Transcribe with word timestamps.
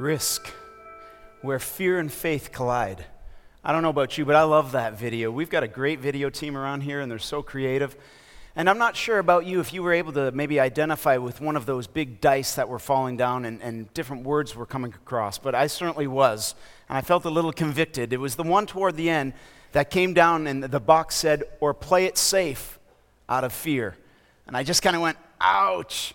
Risk, 0.00 0.50
where 1.42 1.58
fear 1.58 1.98
and 1.98 2.10
faith 2.10 2.50
collide. 2.52 3.04
I 3.62 3.72
don't 3.72 3.82
know 3.82 3.90
about 3.90 4.16
you, 4.16 4.24
but 4.24 4.34
I 4.34 4.44
love 4.44 4.72
that 4.72 4.98
video. 4.98 5.30
We've 5.30 5.50
got 5.50 5.62
a 5.62 5.68
great 5.68 6.00
video 6.00 6.30
team 6.30 6.56
around 6.56 6.80
here, 6.80 7.00
and 7.00 7.10
they're 7.10 7.18
so 7.18 7.42
creative. 7.42 7.94
And 8.56 8.70
I'm 8.70 8.78
not 8.78 8.96
sure 8.96 9.18
about 9.18 9.44
you 9.44 9.60
if 9.60 9.74
you 9.74 9.82
were 9.82 9.92
able 9.92 10.12
to 10.14 10.32
maybe 10.32 10.58
identify 10.58 11.18
with 11.18 11.42
one 11.42 11.54
of 11.54 11.66
those 11.66 11.86
big 11.86 12.20
dice 12.20 12.54
that 12.54 12.68
were 12.68 12.78
falling 12.78 13.18
down 13.18 13.44
and, 13.44 13.62
and 13.62 13.92
different 13.92 14.24
words 14.24 14.56
were 14.56 14.66
coming 14.66 14.92
across, 14.94 15.38
but 15.38 15.54
I 15.54 15.66
certainly 15.66 16.06
was. 16.06 16.54
And 16.88 16.96
I 16.96 17.02
felt 17.02 17.26
a 17.26 17.30
little 17.30 17.52
convicted. 17.52 18.14
It 18.14 18.20
was 18.20 18.36
the 18.36 18.42
one 18.42 18.66
toward 18.66 18.96
the 18.96 19.10
end 19.10 19.34
that 19.72 19.90
came 19.90 20.14
down, 20.14 20.46
and 20.46 20.64
the 20.64 20.80
box 20.80 21.14
said, 21.14 21.44
or 21.60 21.74
play 21.74 22.06
it 22.06 22.16
safe 22.16 22.78
out 23.28 23.44
of 23.44 23.52
fear. 23.52 23.96
And 24.46 24.56
I 24.56 24.62
just 24.62 24.82
kind 24.82 24.96
of 24.96 25.02
went, 25.02 25.18
ouch. 25.40 26.14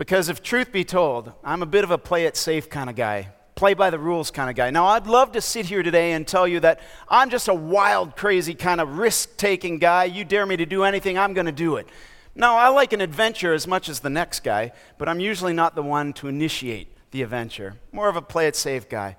Because 0.00 0.30
if 0.30 0.42
truth 0.42 0.72
be 0.72 0.82
told, 0.82 1.30
I'm 1.44 1.60
a 1.60 1.66
bit 1.66 1.84
of 1.84 1.90
a 1.90 1.98
play 1.98 2.24
it 2.24 2.34
safe 2.34 2.70
kind 2.70 2.88
of 2.88 2.96
guy, 2.96 3.28
play 3.54 3.74
by 3.74 3.90
the 3.90 3.98
rules 3.98 4.30
kind 4.30 4.48
of 4.48 4.56
guy. 4.56 4.70
Now, 4.70 4.86
I'd 4.86 5.06
love 5.06 5.32
to 5.32 5.42
sit 5.42 5.66
here 5.66 5.82
today 5.82 6.12
and 6.12 6.26
tell 6.26 6.48
you 6.48 6.58
that 6.60 6.80
I'm 7.06 7.28
just 7.28 7.48
a 7.48 7.54
wild, 7.54 8.16
crazy 8.16 8.54
kind 8.54 8.80
of 8.80 8.96
risk 8.96 9.36
taking 9.36 9.76
guy. 9.76 10.04
You 10.04 10.24
dare 10.24 10.46
me 10.46 10.56
to 10.56 10.64
do 10.64 10.84
anything, 10.84 11.18
I'm 11.18 11.34
going 11.34 11.44
to 11.44 11.52
do 11.52 11.76
it. 11.76 11.86
No, 12.34 12.54
I 12.54 12.68
like 12.68 12.94
an 12.94 13.02
adventure 13.02 13.52
as 13.52 13.66
much 13.66 13.90
as 13.90 14.00
the 14.00 14.08
next 14.08 14.40
guy, 14.40 14.72
but 14.96 15.06
I'm 15.06 15.20
usually 15.20 15.52
not 15.52 15.74
the 15.74 15.82
one 15.82 16.14
to 16.14 16.28
initiate 16.28 16.88
the 17.10 17.20
adventure. 17.20 17.74
More 17.92 18.08
of 18.08 18.16
a 18.16 18.22
play 18.22 18.46
it 18.46 18.56
safe 18.56 18.88
guy. 18.88 19.18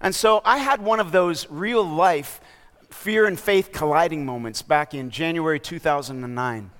And 0.00 0.14
so 0.14 0.40
I 0.46 0.56
had 0.56 0.80
one 0.80 0.98
of 0.98 1.12
those 1.12 1.46
real 1.50 1.84
life 1.84 2.40
fear 2.88 3.26
and 3.26 3.38
faith 3.38 3.70
colliding 3.70 4.24
moments 4.24 4.62
back 4.62 4.94
in 4.94 5.10
January 5.10 5.60
2009. 5.60 6.70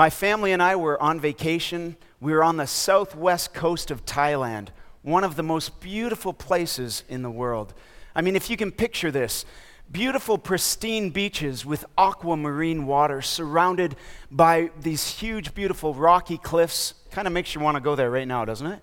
My 0.00 0.08
family 0.08 0.52
and 0.52 0.62
I 0.62 0.76
were 0.76 0.98
on 1.02 1.20
vacation 1.20 1.94
we 2.20 2.32
were 2.32 2.42
on 2.42 2.56
the 2.56 2.66
southwest 2.66 3.52
coast 3.52 3.90
of 3.90 4.06
Thailand, 4.06 4.68
one 5.02 5.24
of 5.24 5.36
the 5.36 5.42
most 5.42 5.78
beautiful 5.78 6.32
places 6.32 7.04
in 7.10 7.20
the 7.20 7.30
world. 7.30 7.74
I 8.14 8.22
mean, 8.22 8.34
if 8.34 8.48
you 8.48 8.56
can 8.56 8.72
picture 8.72 9.10
this 9.10 9.44
beautiful, 9.92 10.38
pristine 10.38 11.10
beaches 11.10 11.66
with 11.66 11.84
aquamarine 11.98 12.86
water 12.86 13.20
surrounded 13.20 13.94
by 14.30 14.70
these 14.80 15.06
huge, 15.06 15.52
beautiful 15.52 15.92
rocky 15.92 16.38
cliffs. 16.38 16.94
Kind 17.10 17.26
of 17.26 17.34
makes 17.34 17.54
you 17.54 17.60
want 17.60 17.76
to 17.76 17.82
go 17.82 17.94
there 17.94 18.10
right 18.10 18.26
now, 18.26 18.46
doesn't 18.46 18.68
it? 18.68 18.80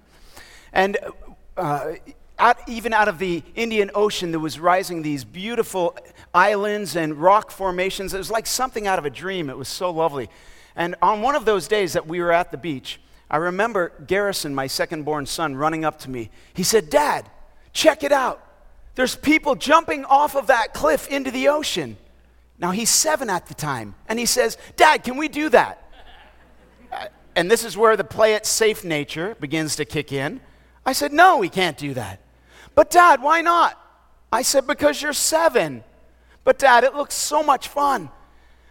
And 0.71 0.97
uh, 1.57 1.93
even 2.67 2.93
out 2.93 3.07
of 3.07 3.17
the 3.17 3.41
Indian 3.55 3.89
Ocean, 3.95 4.29
there 4.29 4.39
was 4.39 4.59
rising 4.59 5.01
these 5.01 5.23
beautiful 5.23 5.97
islands 6.35 6.95
and 6.95 7.15
rock 7.15 7.49
formations. 7.49 8.13
It 8.13 8.19
was 8.19 8.29
like 8.29 8.45
something 8.45 8.85
out 8.85 8.99
of 8.99 9.05
a 9.05 9.09
dream. 9.09 9.49
It 9.49 9.57
was 9.57 9.67
so 9.67 9.89
lovely. 9.89 10.29
And 10.77 10.95
on 11.01 11.21
one 11.21 11.35
of 11.35 11.43
those 11.43 11.67
days 11.67 11.93
that 11.93 12.07
we 12.07 12.21
were 12.21 12.31
at 12.31 12.51
the 12.51 12.57
beach, 12.57 13.01
I 13.29 13.37
remember 13.37 13.91
Garrison, 14.05 14.55
my 14.55 14.67
second 14.67 15.03
born 15.03 15.25
son, 15.25 15.55
running 15.55 15.83
up 15.83 15.99
to 15.99 16.09
me. 16.09 16.29
He 16.53 16.63
said, 16.63 16.89
Dad, 16.89 17.29
check 17.73 18.03
it 18.03 18.11
out. 18.11 18.41
There's 18.95 19.15
people 19.15 19.55
jumping 19.55 20.05
off 20.05 20.35
of 20.35 20.47
that 20.47 20.73
cliff 20.73 21.07
into 21.09 21.31
the 21.31 21.49
ocean. 21.49 21.97
Now, 22.59 22.71
he's 22.71 22.89
seven 22.89 23.29
at 23.29 23.47
the 23.47 23.53
time. 23.53 23.95
And 24.07 24.17
he 24.17 24.25
says, 24.25 24.57
Dad, 24.75 25.03
can 25.03 25.17
we 25.17 25.27
do 25.27 25.49
that? 25.49 25.83
Uh, 26.91 27.07
and 27.35 27.51
this 27.51 27.63
is 27.63 27.75
where 27.75 27.97
the 27.97 28.03
play 28.03 28.33
it 28.35 28.45
safe 28.45 28.83
nature 28.83 29.35
begins 29.39 29.75
to 29.75 29.85
kick 29.85 30.11
in. 30.11 30.39
I 30.85 30.93
said, 30.93 31.11
No, 31.11 31.37
we 31.37 31.49
can't 31.49 31.77
do 31.77 31.93
that. 31.95 32.21
But, 32.75 32.89
Dad, 32.89 33.21
why 33.21 33.41
not? 33.41 33.79
I 34.31 34.41
said, 34.41 34.65
Because 34.65 35.01
you're 35.01 35.13
seven. 35.13 35.83
But, 36.43 36.59
Dad, 36.59 36.83
it 36.83 36.95
looks 36.95 37.13
so 37.13 37.43
much 37.43 37.67
fun. 37.67 38.09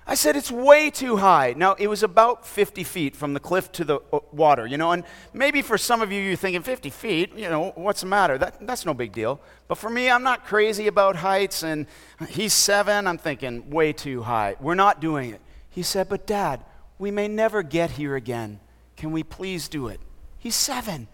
I 0.08 0.14
said, 0.14 0.36
it's 0.36 0.52
way 0.52 0.90
too 0.90 1.16
high. 1.16 1.54
Now, 1.56 1.74
it 1.74 1.88
was 1.88 2.04
about 2.04 2.46
50 2.46 2.84
feet 2.84 3.16
from 3.16 3.34
the 3.34 3.40
cliff 3.40 3.72
to 3.72 3.84
the 3.84 3.98
uh, 4.12 4.20
water, 4.30 4.64
you 4.64 4.78
know, 4.78 4.92
and 4.92 5.02
maybe 5.34 5.62
for 5.62 5.76
some 5.76 6.00
of 6.00 6.12
you, 6.12 6.20
you're 6.20 6.36
thinking 6.36 6.62
50 6.62 6.90
feet, 6.90 7.34
you 7.34 7.50
know, 7.50 7.72
what's 7.74 8.02
the 8.02 8.06
matter? 8.06 8.38
That, 8.38 8.64
that's 8.64 8.86
no 8.86 8.94
big 8.94 9.12
deal. 9.12 9.40
But 9.66 9.78
for 9.78 9.90
me, 9.90 10.08
I'm 10.08 10.22
not 10.22 10.46
crazy 10.46 10.86
about 10.86 11.16
heights, 11.16 11.64
and 11.64 11.86
he's 12.28 12.52
seven, 12.52 13.08
I'm 13.08 13.18
thinking, 13.18 13.68
way 13.68 13.92
too 13.92 14.22
high. 14.22 14.54
We're 14.60 14.76
not 14.76 15.00
doing 15.00 15.30
it. 15.30 15.40
He 15.70 15.82
said, 15.82 16.08
but 16.08 16.24
dad, 16.24 16.64
we 17.00 17.10
may 17.10 17.26
never 17.26 17.64
get 17.64 17.92
here 17.92 18.14
again. 18.14 18.60
Can 18.96 19.10
we 19.10 19.24
please 19.24 19.66
do 19.66 19.88
it? 19.88 20.00
He's 20.38 20.54
seven. 20.54 21.08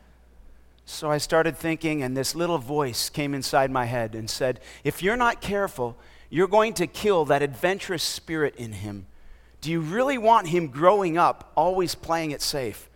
So 0.85 1.11
I 1.11 1.17
started 1.17 1.57
thinking, 1.57 2.03
and 2.03 2.15
this 2.15 2.35
little 2.35 2.59
voice 2.59 3.09
came 3.09 3.33
inside 3.33 3.71
my 3.71 3.87
head 3.87 4.15
and 4.15 4.29
said, 4.29 4.61
if 4.85 5.03
you're 5.03 5.17
not 5.17 5.41
careful, 5.41 5.97
you're 6.33 6.49
going 6.49 6.73
to 6.73 6.87
kill 6.87 7.27
that 7.27 7.43
adventurous 7.43 8.03
spirit 8.03 8.57
in 8.57 8.73
him. 8.73 9.05
Do 9.61 9.71
you 9.71 9.81
really 9.83 10.17
want 10.17 10.49
him 10.49 10.69
growing 10.69 11.19
up 11.19 11.53
always 11.55 11.95
playing 11.95 12.31
it 12.31 12.41
safe? 12.41 12.89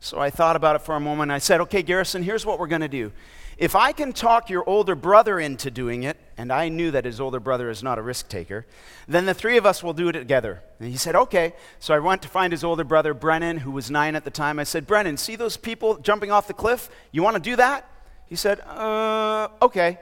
So 0.00 0.18
I 0.18 0.28
thought 0.28 0.56
about 0.56 0.74
it 0.74 0.82
for 0.82 0.96
a 0.96 1.00
moment. 1.00 1.30
I 1.30 1.38
said, 1.38 1.60
okay, 1.60 1.82
Garrison, 1.82 2.24
here's 2.24 2.44
what 2.44 2.58
we're 2.58 2.66
going 2.66 2.80
to 2.80 2.88
do. 2.88 3.12
If 3.58 3.76
I 3.76 3.92
can 3.92 4.12
talk 4.12 4.50
your 4.50 4.68
older 4.68 4.96
brother 4.96 5.38
into 5.38 5.70
doing 5.70 6.02
it, 6.02 6.16
and 6.36 6.52
I 6.52 6.68
knew 6.68 6.90
that 6.90 7.04
his 7.04 7.20
older 7.20 7.38
brother 7.38 7.70
is 7.70 7.84
not 7.84 7.96
a 7.96 8.02
risk 8.02 8.28
taker, 8.28 8.66
then 9.06 9.24
the 9.24 9.34
three 9.34 9.56
of 9.56 9.64
us 9.64 9.80
will 9.84 9.92
do 9.92 10.08
it 10.08 10.14
together. 10.14 10.60
And 10.80 10.90
he 10.90 10.96
said, 10.96 11.14
okay. 11.14 11.54
So 11.78 11.94
I 11.94 12.00
went 12.00 12.22
to 12.22 12.28
find 12.28 12.52
his 12.52 12.64
older 12.64 12.82
brother, 12.82 13.14
Brennan, 13.14 13.58
who 13.58 13.70
was 13.70 13.88
nine 13.88 14.16
at 14.16 14.24
the 14.24 14.32
time. 14.32 14.58
I 14.58 14.64
said, 14.64 14.84
Brennan, 14.84 15.16
see 15.16 15.36
those 15.36 15.56
people 15.56 15.98
jumping 15.98 16.32
off 16.32 16.48
the 16.48 16.54
cliff? 16.54 16.90
You 17.12 17.22
want 17.22 17.36
to 17.36 17.40
do 17.40 17.54
that? 17.54 17.88
He 18.26 18.34
said, 18.34 18.58
uh, 18.62 19.46
okay. 19.62 20.00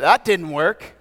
That 0.00 0.24
didn't 0.24 0.48
work. 0.48 0.94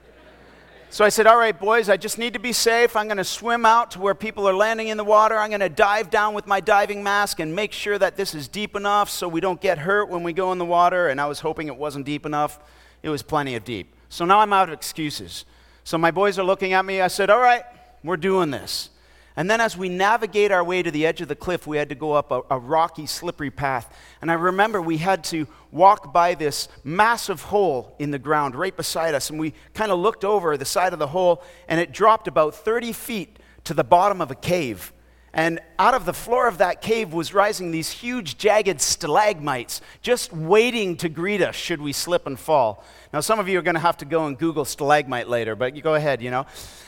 So 0.89 1.05
I 1.05 1.09
said, 1.09 1.25
All 1.25 1.37
right, 1.37 1.57
boys, 1.57 1.87
I 1.87 1.95
just 1.95 2.17
need 2.17 2.33
to 2.33 2.39
be 2.39 2.51
safe. 2.51 2.97
I'm 2.97 3.05
going 3.07 3.15
to 3.15 3.23
swim 3.23 3.65
out 3.65 3.91
to 3.91 3.99
where 3.99 4.13
people 4.13 4.47
are 4.49 4.53
landing 4.53 4.89
in 4.89 4.97
the 4.97 5.05
water. 5.05 5.37
I'm 5.37 5.49
going 5.49 5.61
to 5.61 5.69
dive 5.69 6.09
down 6.09 6.33
with 6.33 6.45
my 6.45 6.59
diving 6.59 7.01
mask 7.01 7.39
and 7.39 7.55
make 7.55 7.71
sure 7.71 7.97
that 7.97 8.17
this 8.17 8.35
is 8.35 8.49
deep 8.49 8.75
enough 8.75 9.09
so 9.09 9.29
we 9.29 9.39
don't 9.39 9.61
get 9.61 9.77
hurt 9.77 10.09
when 10.09 10.21
we 10.21 10.33
go 10.33 10.51
in 10.51 10.57
the 10.57 10.65
water. 10.65 11.07
And 11.07 11.21
I 11.21 11.27
was 11.27 11.39
hoping 11.39 11.67
it 11.67 11.77
wasn't 11.77 12.05
deep 12.05 12.25
enough. 12.25 12.59
It 13.01 13.09
was 13.09 13.23
plenty 13.23 13.55
of 13.55 13.63
deep. 13.63 13.95
So 14.09 14.25
now 14.25 14.39
I'm 14.39 14.51
out 14.51 14.67
of 14.67 14.73
excuses. 14.73 15.45
So 15.85 15.97
my 15.97 16.11
boys 16.11 16.37
are 16.37 16.43
looking 16.43 16.73
at 16.73 16.83
me. 16.83 16.99
I 16.99 17.07
said, 17.07 17.29
All 17.29 17.39
right, 17.39 17.63
we're 18.03 18.17
doing 18.17 18.51
this. 18.51 18.89
And 19.35 19.49
then 19.49 19.61
as 19.61 19.77
we 19.77 19.89
navigate 19.89 20.51
our 20.51 20.63
way 20.63 20.83
to 20.83 20.91
the 20.91 21.05
edge 21.05 21.21
of 21.21 21.27
the 21.27 21.35
cliff, 21.35 21.65
we 21.65 21.77
had 21.77 21.89
to 21.89 21.95
go 21.95 22.13
up 22.13 22.31
a, 22.31 22.41
a, 22.49 22.59
rocky, 22.59 23.05
slippery 23.05 23.51
path. 23.51 23.93
And 24.21 24.29
I 24.29 24.33
remember 24.33 24.81
we 24.81 24.97
had 24.97 25.23
to 25.25 25.47
walk 25.71 26.11
by 26.11 26.35
this 26.35 26.67
massive 26.83 27.43
hole 27.43 27.95
in 27.99 28.11
the 28.11 28.19
ground 28.19 28.55
right 28.55 28.75
beside 28.75 29.15
us. 29.15 29.29
And 29.29 29.39
we 29.39 29.53
kind 29.73 29.91
of 29.91 29.99
looked 29.99 30.25
over 30.25 30.57
the 30.57 30.65
side 30.65 30.93
of 30.93 30.99
the 30.99 31.07
hole, 31.07 31.43
and 31.67 31.79
it 31.79 31.91
dropped 31.91 32.27
about 32.27 32.55
30 32.55 32.91
feet 32.91 33.39
to 33.65 33.73
the 33.73 33.83
bottom 33.83 34.19
of 34.19 34.31
a 34.31 34.35
cave. 34.35 34.91
And 35.33 35.59
out 35.77 35.93
of 35.93 36.05
the 36.05 36.13
floor 36.13 36.47
of 36.47 36.57
that 36.57 36.81
cave 36.81 37.13
was 37.13 37.33
rising 37.33 37.71
these 37.71 37.91
huge, 37.91 38.37
jagged 38.37 38.81
stalagmites, 38.81 39.81
just 40.01 40.33
waiting 40.33 40.97
to 40.97 41.09
greet 41.09 41.41
us 41.41 41.55
should 41.55 41.81
we 41.81 41.93
slip 41.93 42.25
and 42.25 42.39
fall. 42.39 42.83
Now, 43.13 43.19
some 43.19 43.39
of 43.39 43.47
you 43.47 43.59
are 43.59 43.61
going 43.61 43.75
to 43.75 43.81
have 43.81 43.97
to 43.97 44.05
go 44.05 44.25
and 44.25 44.37
Google 44.37 44.65
stalagmite 44.65 45.29
later, 45.29 45.55
but 45.55 45.75
you 45.75 45.81
go 45.81 45.93
ahead, 45.95 46.21
you 46.21 46.31
know. 46.31 46.47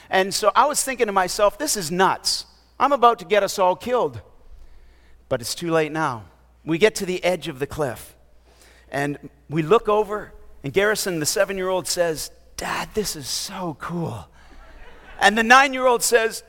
And 0.09 0.33
so 0.33 0.51
I 0.55 0.65
was 0.65 0.83
thinking 0.83 1.05
to 1.05 1.11
myself, 1.11 1.59
this 1.59 1.77
is 1.77 1.91
nuts. 1.91 2.45
I'm 2.79 2.91
about 2.91 3.19
to 3.19 3.25
get 3.25 3.43
us 3.43 3.59
all 3.59 3.75
killed. 3.75 4.21
But 5.29 5.39
it's 5.39 5.55
too 5.55 5.71
late 5.71 5.91
now. 5.91 6.25
We 6.65 6.77
get 6.77 6.95
to 6.95 7.05
the 7.05 7.23
edge 7.23 7.47
of 7.47 7.59
the 7.59 7.67
cliff, 7.67 8.15
and 8.91 9.17
we 9.49 9.61
look 9.61 9.87
over, 9.87 10.33
and 10.63 10.73
Garrison, 10.73 11.19
the 11.19 11.25
seven 11.25 11.57
year 11.57 11.69
old, 11.69 11.87
says, 11.87 12.31
Dad, 12.57 12.89
this 12.93 13.15
is 13.15 13.27
so 13.27 13.77
cool. 13.79 14.27
And 15.19 15.37
the 15.37 15.43
nine 15.43 15.73
year 15.73 15.87
old 15.87 16.03
says, 16.03 16.43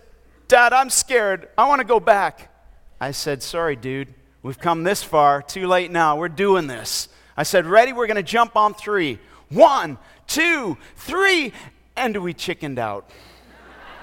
Dad, 0.53 0.75
I'm 0.75 0.91
scared. 0.91 1.49
I 1.57 1.67
want 1.67 1.79
to 1.79 1.87
go 1.87 1.99
back. 1.99 2.53
I 3.01 3.13
said, 3.13 3.43
Sorry, 3.43 3.75
dude. 3.75 4.13
We've 4.43 4.59
come 4.59 4.83
this 4.83 5.03
far. 5.03 5.41
Too 5.41 5.67
late 5.67 5.91
now. 5.91 6.19
We're 6.19 6.29
doing 6.29 6.67
this. 6.67 7.09
I 7.39 7.43
said, 7.43 7.65
Ready? 7.65 7.95
We're 7.95 8.07
going 8.07 8.19
to 8.19 8.23
jump 8.23 8.55
on 8.55 8.75
three. 8.75 9.19
One, 9.49 9.97
two, 10.27 10.77
three. 10.97 11.55
And 11.97 12.19
we 12.19 12.35
chickened 12.35 12.79
out. 12.79 13.09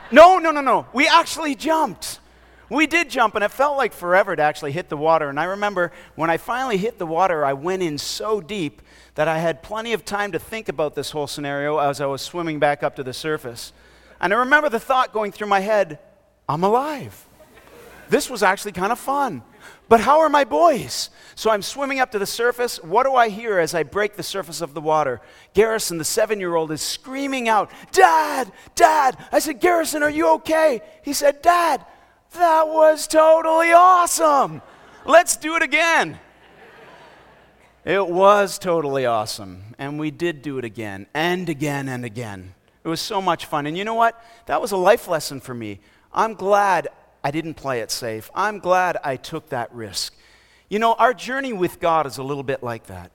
No, 0.09 0.39
no, 0.39 0.49
no, 0.49 0.61
no. 0.61 0.87
We 0.91 1.07
actually 1.07 1.53
jumped. 1.53 2.19
We 2.67 2.87
did 2.87 3.11
jump, 3.11 3.35
and 3.35 3.43
it 3.43 3.51
felt 3.51 3.77
like 3.77 3.93
forever 3.93 4.35
to 4.35 4.41
actually 4.41 4.71
hit 4.71 4.89
the 4.89 4.97
water. 4.97 5.29
And 5.29 5.39
I 5.39 5.43
remember 5.43 5.91
when 6.15 6.31
I 6.31 6.37
finally 6.37 6.77
hit 6.77 6.97
the 6.97 7.05
water, 7.05 7.45
I 7.45 7.53
went 7.53 7.83
in 7.83 7.99
so 7.99 8.41
deep 8.41 8.81
that 9.13 9.27
I 9.27 9.37
had 9.37 9.61
plenty 9.61 9.93
of 9.93 10.03
time 10.03 10.31
to 10.31 10.39
think 10.39 10.67
about 10.67 10.95
this 10.95 11.11
whole 11.11 11.27
scenario 11.27 11.77
as 11.77 12.01
I 12.01 12.07
was 12.07 12.23
swimming 12.23 12.57
back 12.57 12.81
up 12.81 12.95
to 12.95 13.03
the 13.03 13.13
surface. 13.13 13.71
And 14.19 14.33
I 14.33 14.37
remember 14.37 14.67
the 14.67 14.79
thought 14.79 15.13
going 15.13 15.31
through 15.31 15.45
my 15.45 15.59
head 15.59 15.99
I'm 16.49 16.63
alive. 16.63 17.27
This 18.09 18.27
was 18.27 18.41
actually 18.41 18.71
kind 18.71 18.91
of 18.91 18.97
fun. 18.97 19.43
But 19.87 20.01
how 20.01 20.19
are 20.19 20.29
my 20.29 20.45
boys? 20.45 21.11
So 21.35 21.51
I'm 21.51 21.61
swimming 21.61 21.99
up 21.99 22.11
to 22.11 22.19
the 22.19 22.25
surface. 22.25 22.81
What 22.83 23.03
do 23.03 23.13
I 23.13 23.29
hear 23.29 23.59
as 23.59 23.75
I 23.75 23.83
break 23.83 24.15
the 24.15 24.23
surface 24.23 24.59
of 24.59 24.73
the 24.73 24.81
water? 24.81 25.21
Garrison, 25.53 25.99
the 25.99 26.03
seven 26.03 26.39
year 26.39 26.55
old, 26.55 26.71
is 26.71 26.81
screaming 26.81 27.47
out, 27.47 27.71
Dad, 27.91 28.51
Dad. 28.73 29.15
I 29.31 29.37
said, 29.37 29.59
Garrison, 29.59 30.01
are 30.01 30.09
you 30.09 30.33
okay? 30.35 30.81
He 31.03 31.13
said, 31.13 31.43
Dad, 31.43 31.85
that 32.33 32.67
was 32.67 33.07
totally 33.07 33.71
awesome. 33.71 34.63
Let's 35.05 35.37
do 35.37 35.55
it 35.55 35.61
again. 35.61 36.19
It 37.85 38.07
was 38.07 38.57
totally 38.57 39.05
awesome. 39.05 39.75
And 39.77 39.99
we 39.99 40.09
did 40.09 40.41
do 40.41 40.57
it 40.57 40.65
again 40.65 41.05
and 41.13 41.47
again 41.47 41.87
and 41.87 42.03
again. 42.03 42.55
It 42.83 42.87
was 42.87 43.01
so 43.01 43.21
much 43.21 43.45
fun. 43.45 43.67
And 43.67 43.77
you 43.77 43.85
know 43.85 43.93
what? 43.93 44.23
That 44.47 44.61
was 44.61 44.71
a 44.71 44.77
life 44.77 45.07
lesson 45.07 45.39
for 45.39 45.53
me. 45.53 45.79
I'm 46.13 46.33
glad 46.33 46.87
I 47.23 47.31
didn't 47.31 47.55
play 47.55 47.81
it 47.81 47.91
safe. 47.91 48.31
I'm 48.33 48.59
glad 48.59 48.97
I 49.03 49.15
took 49.15 49.49
that 49.49 49.73
risk. 49.73 50.13
You 50.69 50.79
know, 50.79 50.93
our 50.93 51.13
journey 51.13 51.53
with 51.53 51.79
God 51.79 52.05
is 52.05 52.17
a 52.17 52.23
little 52.23 52.43
bit 52.43 52.63
like 52.63 52.87
that. 52.87 53.11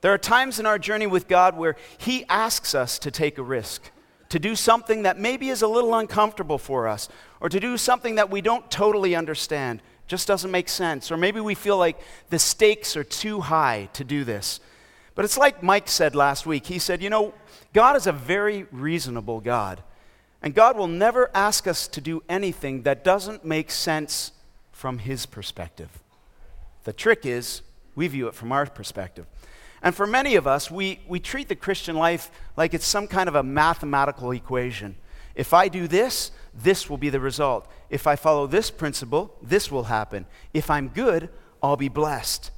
There 0.00 0.12
are 0.12 0.18
times 0.18 0.60
in 0.60 0.66
our 0.66 0.78
journey 0.78 1.06
with 1.06 1.28
God 1.28 1.56
where 1.56 1.76
He 1.98 2.24
asks 2.28 2.74
us 2.74 2.98
to 3.00 3.10
take 3.10 3.38
a 3.38 3.42
risk, 3.42 3.90
to 4.28 4.38
do 4.38 4.54
something 4.54 5.02
that 5.02 5.18
maybe 5.18 5.48
is 5.48 5.62
a 5.62 5.68
little 5.68 5.94
uncomfortable 5.94 6.58
for 6.58 6.86
us, 6.86 7.08
or 7.40 7.48
to 7.48 7.58
do 7.58 7.76
something 7.76 8.16
that 8.16 8.30
we 8.30 8.40
don't 8.40 8.70
totally 8.70 9.14
understand, 9.14 9.82
just 10.06 10.28
doesn't 10.28 10.50
make 10.50 10.68
sense, 10.68 11.10
or 11.10 11.16
maybe 11.16 11.40
we 11.40 11.54
feel 11.54 11.78
like 11.78 11.98
the 12.30 12.38
stakes 12.38 12.96
are 12.96 13.04
too 13.04 13.40
high 13.40 13.88
to 13.94 14.04
do 14.04 14.24
this. 14.24 14.60
But 15.14 15.24
it's 15.24 15.38
like 15.38 15.62
Mike 15.62 15.88
said 15.88 16.14
last 16.14 16.44
week. 16.44 16.66
He 16.66 16.78
said, 16.78 17.02
You 17.02 17.10
know, 17.10 17.34
God 17.72 17.96
is 17.96 18.06
a 18.06 18.12
very 18.12 18.66
reasonable 18.72 19.40
God. 19.40 19.82
And 20.44 20.54
God 20.54 20.76
will 20.76 20.88
never 20.88 21.30
ask 21.34 21.66
us 21.66 21.88
to 21.88 22.02
do 22.02 22.22
anything 22.28 22.82
that 22.82 23.02
doesn't 23.02 23.46
make 23.46 23.70
sense 23.70 24.30
from 24.72 24.98
His 24.98 25.24
perspective. 25.24 25.88
The 26.84 26.92
trick 26.92 27.24
is, 27.24 27.62
we 27.94 28.08
view 28.08 28.28
it 28.28 28.34
from 28.34 28.52
our 28.52 28.66
perspective. 28.66 29.24
And 29.82 29.94
for 29.94 30.06
many 30.06 30.34
of 30.34 30.46
us, 30.46 30.70
we, 30.70 31.00
we 31.08 31.18
treat 31.18 31.48
the 31.48 31.56
Christian 31.56 31.96
life 31.96 32.30
like 32.58 32.74
it's 32.74 32.84
some 32.84 33.06
kind 33.06 33.26
of 33.26 33.34
a 33.34 33.42
mathematical 33.42 34.32
equation. 34.32 34.96
If 35.34 35.54
I 35.54 35.68
do 35.68 35.88
this, 35.88 36.30
this 36.52 36.90
will 36.90 36.98
be 36.98 37.08
the 37.08 37.20
result. 37.20 37.66
If 37.88 38.06
I 38.06 38.14
follow 38.14 38.46
this 38.46 38.70
principle, 38.70 39.34
this 39.40 39.70
will 39.70 39.84
happen. 39.84 40.26
If 40.52 40.70
I'm 40.70 40.88
good, 40.88 41.30
I'll 41.62 41.78
be 41.78 41.88
blessed. 41.88 42.50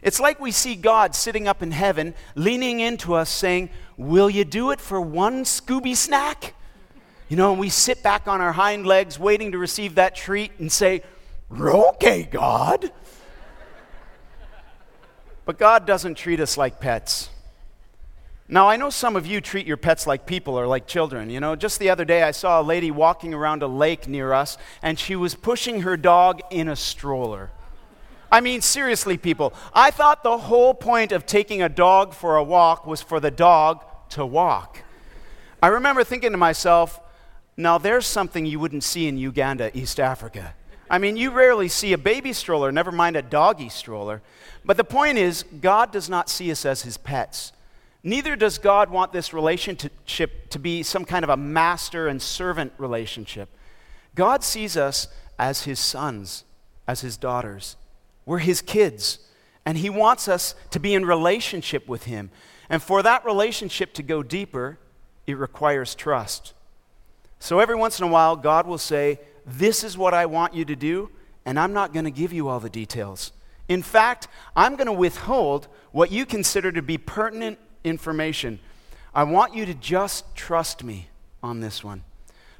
It's 0.00 0.18
like 0.18 0.40
we 0.40 0.50
see 0.50 0.76
God 0.76 1.14
sitting 1.14 1.46
up 1.46 1.62
in 1.62 1.72
heaven, 1.72 2.14
leaning 2.34 2.80
into 2.80 3.12
us, 3.12 3.28
saying, 3.28 3.68
Will 3.98 4.30
you 4.30 4.46
do 4.46 4.70
it 4.70 4.80
for 4.80 4.98
one 4.98 5.44
Scooby 5.44 5.94
snack? 5.94 6.54
You 7.34 7.38
know, 7.38 7.50
and 7.50 7.58
we 7.58 7.68
sit 7.68 8.00
back 8.00 8.28
on 8.28 8.40
our 8.40 8.52
hind 8.52 8.86
legs 8.86 9.18
waiting 9.18 9.50
to 9.50 9.58
receive 9.58 9.96
that 9.96 10.14
treat 10.14 10.52
and 10.60 10.70
say, 10.70 11.02
Okay, 11.50 12.22
God. 12.22 12.92
But 15.44 15.58
God 15.58 15.84
doesn't 15.84 16.14
treat 16.14 16.38
us 16.38 16.56
like 16.56 16.78
pets. 16.78 17.30
Now, 18.46 18.68
I 18.68 18.76
know 18.76 18.88
some 18.88 19.16
of 19.16 19.26
you 19.26 19.40
treat 19.40 19.66
your 19.66 19.76
pets 19.76 20.06
like 20.06 20.26
people 20.26 20.56
or 20.56 20.68
like 20.68 20.86
children. 20.86 21.28
You 21.28 21.40
know, 21.40 21.56
just 21.56 21.80
the 21.80 21.90
other 21.90 22.04
day 22.04 22.22
I 22.22 22.30
saw 22.30 22.60
a 22.60 22.62
lady 22.62 22.92
walking 22.92 23.34
around 23.34 23.64
a 23.64 23.66
lake 23.66 24.06
near 24.06 24.32
us, 24.32 24.56
and 24.80 24.96
she 24.96 25.16
was 25.16 25.34
pushing 25.34 25.80
her 25.80 25.96
dog 25.96 26.40
in 26.52 26.68
a 26.68 26.76
stroller. 26.76 27.50
I 28.30 28.42
mean, 28.42 28.60
seriously, 28.60 29.18
people, 29.18 29.54
I 29.74 29.90
thought 29.90 30.22
the 30.22 30.38
whole 30.38 30.72
point 30.72 31.10
of 31.10 31.26
taking 31.26 31.62
a 31.62 31.68
dog 31.68 32.14
for 32.14 32.36
a 32.36 32.44
walk 32.44 32.86
was 32.86 33.02
for 33.02 33.18
the 33.18 33.32
dog 33.32 33.84
to 34.10 34.24
walk. 34.24 34.84
I 35.60 35.66
remember 35.66 36.04
thinking 36.04 36.30
to 36.30 36.38
myself, 36.38 37.00
now, 37.56 37.78
there's 37.78 38.06
something 38.06 38.46
you 38.46 38.58
wouldn't 38.58 38.82
see 38.82 39.06
in 39.06 39.16
Uganda, 39.16 39.76
East 39.76 40.00
Africa. 40.00 40.54
I 40.90 40.98
mean, 40.98 41.16
you 41.16 41.30
rarely 41.30 41.68
see 41.68 41.92
a 41.92 41.98
baby 41.98 42.32
stroller, 42.32 42.72
never 42.72 42.90
mind 42.90 43.16
a 43.16 43.22
doggy 43.22 43.68
stroller. 43.68 44.22
But 44.64 44.76
the 44.76 44.84
point 44.84 45.18
is, 45.18 45.44
God 45.60 45.92
does 45.92 46.08
not 46.08 46.28
see 46.28 46.50
us 46.50 46.64
as 46.64 46.82
his 46.82 46.96
pets. 46.96 47.52
Neither 48.02 48.34
does 48.36 48.58
God 48.58 48.90
want 48.90 49.12
this 49.12 49.32
relationship 49.32 50.50
to 50.50 50.58
be 50.58 50.82
some 50.82 51.04
kind 51.04 51.22
of 51.22 51.30
a 51.30 51.36
master 51.36 52.08
and 52.08 52.20
servant 52.20 52.72
relationship. 52.76 53.48
God 54.14 54.42
sees 54.42 54.76
us 54.76 55.08
as 55.38 55.62
his 55.62 55.78
sons, 55.78 56.44
as 56.86 57.00
his 57.02 57.16
daughters. 57.16 57.76
We're 58.26 58.38
his 58.38 58.60
kids. 58.62 59.20
And 59.64 59.78
he 59.78 59.90
wants 59.90 60.28
us 60.28 60.54
to 60.70 60.80
be 60.80 60.92
in 60.92 61.06
relationship 61.06 61.88
with 61.88 62.04
him. 62.04 62.30
And 62.68 62.82
for 62.82 63.02
that 63.02 63.24
relationship 63.24 63.92
to 63.94 64.02
go 64.02 64.22
deeper, 64.22 64.78
it 65.26 65.38
requires 65.38 65.94
trust. 65.94 66.53
So 67.44 67.58
every 67.58 67.74
once 67.74 67.98
in 67.98 68.06
a 68.06 68.10
while, 68.10 68.36
God 68.36 68.66
will 68.66 68.78
say, 68.78 69.20
This 69.44 69.84
is 69.84 69.98
what 69.98 70.14
I 70.14 70.24
want 70.24 70.54
you 70.54 70.64
to 70.64 70.74
do, 70.74 71.10
and 71.44 71.60
I'm 71.60 71.74
not 71.74 71.92
going 71.92 72.06
to 72.06 72.10
give 72.10 72.32
you 72.32 72.48
all 72.48 72.58
the 72.58 72.70
details. 72.70 73.32
In 73.68 73.82
fact, 73.82 74.28
I'm 74.56 74.76
going 74.76 74.86
to 74.86 74.94
withhold 74.94 75.68
what 75.92 76.10
you 76.10 76.24
consider 76.24 76.72
to 76.72 76.80
be 76.80 76.96
pertinent 76.96 77.58
information. 77.84 78.60
I 79.14 79.24
want 79.24 79.54
you 79.54 79.66
to 79.66 79.74
just 79.74 80.34
trust 80.34 80.82
me 80.82 81.10
on 81.42 81.60
this 81.60 81.84
one. 81.84 82.02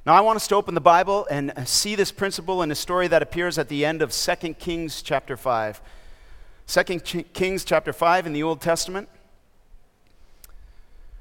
Now, 0.05 0.13
I 0.13 0.21
want 0.21 0.37
us 0.37 0.47
to 0.49 0.55
open 0.55 0.75
the 0.75 0.83
Bible 0.83 1.27
and 1.31 1.53
uh, 1.53 1.65
see 1.65 1.95
this 1.95 2.13
principle 2.13 2.61
in 2.61 2.71
a 2.71 2.75
story 2.75 3.09
that 3.09 3.23
appears 3.23 3.57
at 3.57 3.71
the 3.71 3.87
end 3.87 4.03
of 4.03 4.13
2 4.13 4.53
Kings 4.53 5.01
chapter 5.01 5.39
5. 5.39 5.81
2 6.67 7.01
Kings 7.33 7.65
chapter 7.65 7.95
5 7.95 8.27
in 8.27 8.35
the 8.35 8.43
Old 8.43 8.61
Testament. 8.61 9.09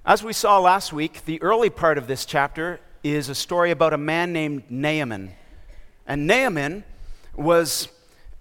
As 0.06 0.22
we 0.22 0.34
saw 0.34 0.60
last 0.60 0.92
week, 0.92 1.24
the 1.24 1.42
early 1.42 1.70
part 1.70 1.98
of 1.98 2.08
this 2.08 2.26
chapter 2.26 2.82
is 3.04 3.30
a 3.30 3.36
story 3.36 3.72
about 3.72 3.94
a 3.94 3.98
man 3.98 4.32
named 4.32 4.64
Naaman. 4.70 5.32
And 6.08 6.26
Naaman 6.26 6.84
was 7.36 7.90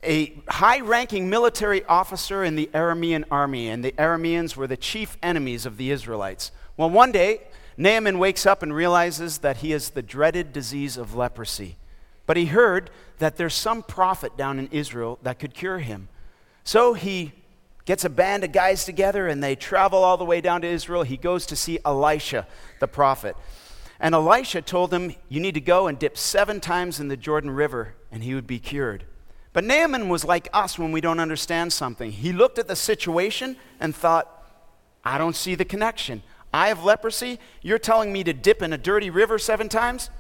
a 0.05 0.33
high 0.49 0.81
ranking 0.81 1.29
military 1.29 1.85
officer 1.85 2.45
in 2.45 2.57
the 2.57 2.71
Aramean 2.73 3.25
army, 3.31 3.69
and 3.69 3.85
the 3.85 3.93
Arameans 3.93 4.57
were 4.57 4.67
the 4.67 4.77
chief 4.77 5.17
enemies 5.23 5.67
of 5.67 5.77
the 5.77 5.91
Israelites. 5.91 6.51
Well, 6.77 6.91
one 6.91 7.13
day, 7.13 7.43
Naaman 7.77 8.19
wakes 8.19 8.47
up 8.47 8.63
and 8.63 8.75
realizes 8.75 9.39
that 9.39 9.59
he 9.59 9.71
has 9.71 9.91
the 9.91 10.03
dreaded 10.03 10.53
disease 10.53 10.97
of 10.97 11.15
leprosy. 11.15 11.77
But 12.27 12.37
he 12.37 12.47
heard 12.47 12.91
that 13.19 13.37
there's 13.37 13.55
some 13.55 13.83
prophet 13.83 14.37
down 14.37 14.59
in 14.59 14.69
Israel 14.69 15.19
that 15.23 15.39
could 15.39 15.55
cure 15.55 15.79
him. 15.79 16.09
So 16.65 16.95
he 16.95 17.33
gets 17.85 18.05
a 18.05 18.11
band 18.11 18.45
of 18.45 18.53
guys 18.53 18.85
together 18.85 19.27
and 19.27 19.43
they 19.43 19.57
travel 19.57 20.05
all 20.05 20.17
the 20.17 20.25
way 20.25 20.41
down 20.41 20.63
to 20.63 20.69
Israel. 20.69 21.03
He 21.03 21.17
goes 21.17 21.47
to 21.47 21.57
see 21.57 21.79
Elisha, 21.85 22.47
the 22.79 22.87
prophet. 22.87 23.37
And 24.03 24.17
Elisha 24.17 24.61
told 24.61 24.93
him, 24.93 25.15
You 25.29 25.39
need 25.39 25.55
to 25.55 25.61
go 25.61 25.87
and 25.87 25.97
dip 25.97 26.19
seven 26.19 26.61
times 26.61 26.99
in 26.99 27.07
the 27.07 27.17
Jordan 27.17 27.53
River, 27.53 27.95
and 28.11 28.25
he 28.25 28.35
would 28.35 28.49
be 28.49 28.59
cured. 28.59 29.05
But 29.53 29.63
Naaman 29.63 30.09
was 30.09 30.25
like 30.25 30.49
us 30.53 30.77
when 30.77 30.91
we 30.91 31.01
don't 31.01 31.21
understand 31.21 31.73
something. 31.73 32.11
He 32.11 32.33
looked 32.33 32.59
at 32.59 32.67
the 32.67 32.75
situation 32.75 33.57
and 33.79 33.95
thought, 33.95 34.29
I 35.05 35.19
don't 35.19 35.37
see 35.37 35.55
the 35.55 35.65
connection. 35.65 36.25
I 36.53 36.69
have 36.69 36.83
leprosy. 36.83 37.39
You're 37.63 37.79
telling 37.79 38.13
me 38.13 38.25
to 38.25 38.33
dip 38.33 38.61
in 38.61 38.73
a 38.73 38.79
dirty 38.79 39.09
river 39.09 39.39
seven 39.39 39.69
times? 39.69 40.11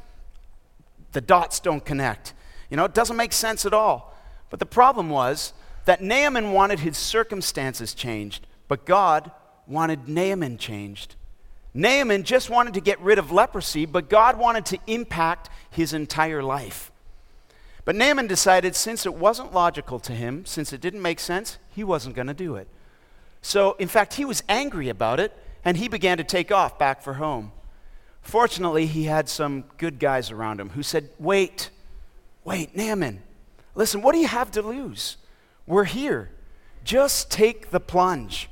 The 1.11 1.21
dots 1.21 1.59
don't 1.59 1.85
connect. 1.85 2.35
You 2.71 2.77
know, 2.77 2.85
it 2.85 2.95
doesn't 2.95 3.17
make 3.17 3.33
sense 3.33 3.67
at 3.67 3.75
all. 3.75 4.17
But 4.49 4.61
the 4.61 4.67
problem 4.67 5.11
was 5.11 5.55
that 5.87 6.01
Naaman 6.01 6.53
wanted 6.53 6.81
his 6.81 6.97
circumstances 6.97 7.95
changed, 7.95 8.47
but 8.69 8.87
God 8.87 9.33
wanted 9.67 10.09
Naaman 10.09 10.57
changed. 10.57 11.17
Naaman 11.75 12.23
just 12.23 12.51
wanted 12.51 12.75
to 12.75 12.81
get 12.81 13.01
rid 13.01 13.19
of 13.19 13.33
leprosy, 13.33 13.87
but 13.87 14.11
God 14.11 14.39
wanted 14.39 14.67
to 14.67 14.79
impact 14.87 15.49
his 15.71 15.95
entire 15.95 16.43
life. 16.43 16.93
But 17.85 17.97
Naaman 17.97 18.27
decided 18.27 18.77
since 18.77 19.07
it 19.07 19.15
wasn't 19.15 19.53
logical 19.53 19.99
to 20.01 20.13
him, 20.13 20.45
since 20.45 20.73
it 20.73 20.81
didn't 20.81 21.03
make 21.03 21.19
sense, 21.19 21.59
he 21.71 21.83
wasn't 21.83 22.15
going 22.15 22.29
to 22.29 22.35
do 22.35 22.57
it. 22.57 22.69
So, 23.41 23.73
in 23.79 23.89
fact, 23.89 24.15
he 24.15 24.25
was 24.25 24.43
angry 24.49 24.89
about 24.89 25.19
it, 25.19 25.37
and 25.65 25.77
he 25.77 25.89
began 25.89 26.19
to 26.19 26.25
take 26.25 26.53
off 26.53 26.79
back 26.79 27.03
for 27.03 27.15
home. 27.15 27.53
Fortunately, 28.21 28.87
he 28.87 29.05
had 29.05 29.29
some 29.29 29.65
good 29.79 29.99
guys 29.99 30.31
around 30.31 30.61
him 30.61 30.71
who 30.71 30.83
said, 30.83 31.11
Wait, 31.19 31.71
wait, 32.45 32.77
Naaman, 32.77 33.23
listen, 33.75 34.01
what 34.01 34.13
do 34.13 34.19
you 34.19 34.29
have 34.29 34.53
to 34.53 34.63
lose? 34.63 35.17
We're 35.67 35.85
here. 35.85 36.31
Just 36.85 37.31
take 37.31 37.71
the 37.71 37.81
plunge. 37.81 38.49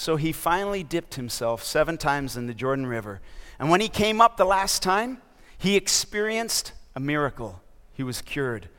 So 0.00 0.16
he 0.16 0.32
finally 0.32 0.82
dipped 0.82 1.16
himself 1.16 1.62
seven 1.62 1.98
times 1.98 2.34
in 2.34 2.46
the 2.46 2.54
Jordan 2.54 2.86
River. 2.86 3.20
And 3.58 3.68
when 3.68 3.82
he 3.82 3.88
came 3.90 4.18
up 4.18 4.38
the 4.38 4.46
last 4.46 4.82
time, 4.82 5.20
he 5.58 5.76
experienced 5.76 6.72
a 6.96 7.00
miracle. 7.00 7.60
He 7.92 8.02
was 8.02 8.22
cured. 8.22 8.70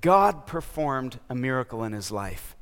God 0.00 0.46
performed 0.46 1.20
a 1.28 1.34
miracle 1.34 1.84
in 1.84 1.92
his 1.92 2.10
life. 2.10 2.56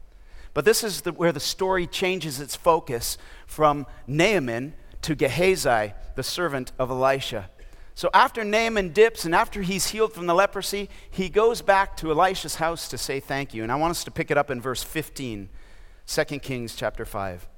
But 0.55 0.65
this 0.65 0.83
is 0.83 1.03
the, 1.03 1.13
where 1.13 1.31
the 1.31 1.39
story 1.39 1.87
changes 1.87 2.41
its 2.41 2.57
focus 2.57 3.17
from 3.47 3.87
Naaman 4.09 4.75
to 5.03 5.15
Gehazi, 5.15 5.93
the 6.17 6.25
servant 6.25 6.73
of 6.81 6.91
Elisha. 6.91 7.49
So 7.95 8.11
after 8.13 8.43
Naaman 8.43 8.89
dips 8.89 9.25
and 9.25 9.37
after 9.37 9.63
he's 9.63 9.87
healed 9.87 10.15
from 10.15 10.27
the 10.27 10.35
leprosy, 10.35 10.91
he 11.09 11.29
goes 11.29 11.63
back 11.63 11.97
to 11.99 12.11
Elisha's 12.11 12.57
house 12.57 12.89
to 12.89 12.99
say 12.99 13.21
thank 13.21 13.55
you. 13.55 13.63
And 13.63 13.71
I 13.71 13.77
want 13.77 13.93
us 13.93 14.03
to 14.03 14.11
pick 14.11 14.33
it 14.33 14.37
up 14.37 14.51
in 14.51 14.61
verse 14.61 14.83
15, 14.83 15.49
2 16.09 16.25
Kings 16.41 16.75
chapter 16.75 17.05
5. 17.05 17.49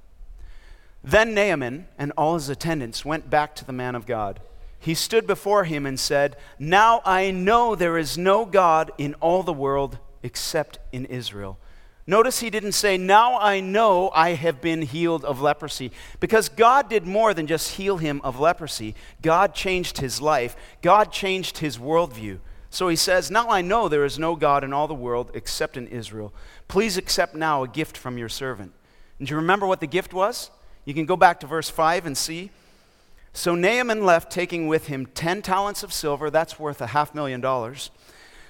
Then 1.04 1.34
Naaman 1.34 1.88
and 1.98 2.12
all 2.16 2.34
his 2.34 2.48
attendants 2.48 3.04
went 3.04 3.28
back 3.28 3.54
to 3.56 3.64
the 3.64 3.72
man 3.72 3.94
of 3.94 4.06
God. 4.06 4.40
He 4.78 4.94
stood 4.94 5.26
before 5.26 5.64
him 5.64 5.86
and 5.86 5.98
said, 5.98 6.36
Now 6.58 7.02
I 7.04 7.30
know 7.30 7.74
there 7.74 7.98
is 7.98 8.18
no 8.18 8.44
God 8.44 8.90
in 8.98 9.14
all 9.14 9.42
the 9.42 9.52
world 9.52 9.98
except 10.22 10.78
in 10.90 11.04
Israel. 11.06 11.58
Notice 12.04 12.40
he 12.40 12.50
didn't 12.50 12.72
say, 12.72 12.98
Now 12.98 13.38
I 13.38 13.60
know 13.60 14.10
I 14.12 14.30
have 14.30 14.60
been 14.60 14.82
healed 14.82 15.24
of 15.24 15.40
leprosy. 15.40 15.92
Because 16.18 16.48
God 16.48 16.88
did 16.88 17.06
more 17.06 17.32
than 17.32 17.46
just 17.46 17.76
heal 17.76 17.98
him 17.98 18.20
of 18.24 18.40
leprosy. 18.40 18.94
God 19.22 19.54
changed 19.54 19.98
his 19.98 20.20
life, 20.20 20.56
God 20.82 21.12
changed 21.12 21.58
his 21.58 21.78
worldview. 21.78 22.38
So 22.70 22.88
he 22.88 22.96
says, 22.96 23.30
Now 23.30 23.50
I 23.50 23.60
know 23.60 23.88
there 23.88 24.04
is 24.04 24.18
no 24.18 24.34
God 24.34 24.64
in 24.64 24.72
all 24.72 24.88
the 24.88 24.94
world 24.94 25.30
except 25.34 25.76
in 25.76 25.86
Israel. 25.88 26.32
Please 26.66 26.96
accept 26.96 27.34
now 27.34 27.62
a 27.62 27.68
gift 27.68 27.96
from 27.96 28.18
your 28.18 28.28
servant. 28.28 28.72
And 29.18 29.28
do 29.28 29.32
you 29.32 29.36
remember 29.36 29.66
what 29.66 29.80
the 29.80 29.86
gift 29.86 30.12
was? 30.12 30.50
You 30.84 30.94
can 30.94 31.06
go 31.06 31.16
back 31.16 31.40
to 31.40 31.46
verse 31.46 31.70
5 31.70 32.06
and 32.06 32.16
see. 32.16 32.50
So 33.32 33.54
Naaman 33.54 34.04
left, 34.04 34.30
taking 34.30 34.66
with 34.68 34.88
him 34.88 35.06
10 35.06 35.42
talents 35.42 35.82
of 35.82 35.92
silver, 35.92 36.30
that's 36.30 36.58
worth 36.58 36.80
a 36.80 36.88
half 36.88 37.14
million 37.14 37.40
dollars, 37.40 37.90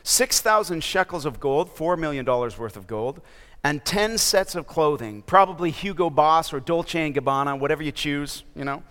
6,000 0.02 0.82
shekels 0.82 1.24
of 1.24 1.38
gold, 1.38 1.74
$4 1.74 1.96
million 1.98 2.24
worth 2.24 2.76
of 2.76 2.86
gold, 2.88 3.20
and 3.62 3.84
10 3.84 4.18
sets 4.18 4.56
of 4.56 4.66
clothing, 4.66 5.22
probably 5.22 5.70
Hugo 5.70 6.10
Boss 6.10 6.52
or 6.52 6.58
Dolce 6.58 7.12
& 7.12 7.12
Gabbana, 7.12 7.58
whatever 7.58 7.82
you 7.82 7.92
choose, 7.92 8.42
you 8.56 8.64
know. 8.64 8.82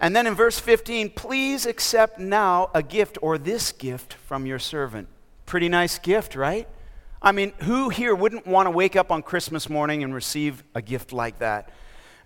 And 0.00 0.16
then 0.16 0.26
in 0.26 0.34
verse 0.34 0.58
15, 0.58 1.10
please 1.10 1.66
accept 1.66 2.18
now 2.18 2.70
a 2.74 2.82
gift 2.82 3.16
or 3.22 3.38
this 3.38 3.70
gift 3.70 4.14
from 4.14 4.46
your 4.46 4.58
servant. 4.58 5.06
Pretty 5.46 5.68
nice 5.68 6.00
gift, 6.00 6.34
right? 6.34 6.66
I 7.22 7.30
mean, 7.30 7.52
who 7.62 7.88
here 7.88 8.14
wouldn't 8.14 8.46
want 8.46 8.66
to 8.66 8.70
wake 8.70 8.96
up 8.96 9.12
on 9.12 9.22
Christmas 9.22 9.70
morning 9.70 10.02
and 10.02 10.12
receive 10.12 10.64
a 10.74 10.82
gift 10.82 11.12
like 11.12 11.38
that? 11.38 11.70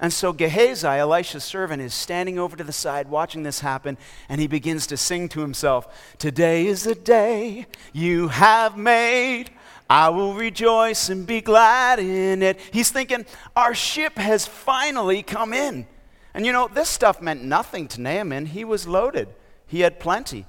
And 0.01 0.13
so 0.13 0.33
Gehazi, 0.33 0.87
Elisha's 0.87 1.43
servant, 1.43 1.83
is 1.83 1.93
standing 1.93 2.39
over 2.39 2.57
to 2.57 2.63
the 2.63 2.73
side 2.73 3.09
watching 3.09 3.43
this 3.43 3.61
happen, 3.61 3.99
and 4.29 4.41
he 4.41 4.47
begins 4.47 4.87
to 4.89 4.97
sing 4.97 5.29
to 5.31 5.41
himself 5.41 5.89
Today 6.19 6.67
is 6.67 6.85
the 6.85 6.95
day 6.95 7.67
you 7.93 8.29
have 8.29 8.77
made. 8.77 9.51
I 9.91 10.11
will 10.11 10.35
rejoice 10.35 11.09
and 11.09 11.27
be 11.27 11.41
glad 11.41 11.99
in 11.99 12.43
it. 12.43 12.61
He's 12.73 12.91
thinking, 12.91 13.27
Our 13.57 13.75
ship 13.75 14.19
has 14.19 14.47
finally 14.47 15.23
come 15.23 15.53
in. 15.53 15.87
And 16.35 16.47
you 16.47 16.53
know, 16.53 16.69
this 16.69 16.89
stuff 16.89 17.21
meant 17.21 17.43
nothing 17.43 17.89
to 17.89 18.01
Naaman. 18.01 18.47
He 18.47 18.65
was 18.65 18.87
loaded, 18.87 19.29
he 19.67 19.81
had 19.81 19.99
plenty. 19.99 20.47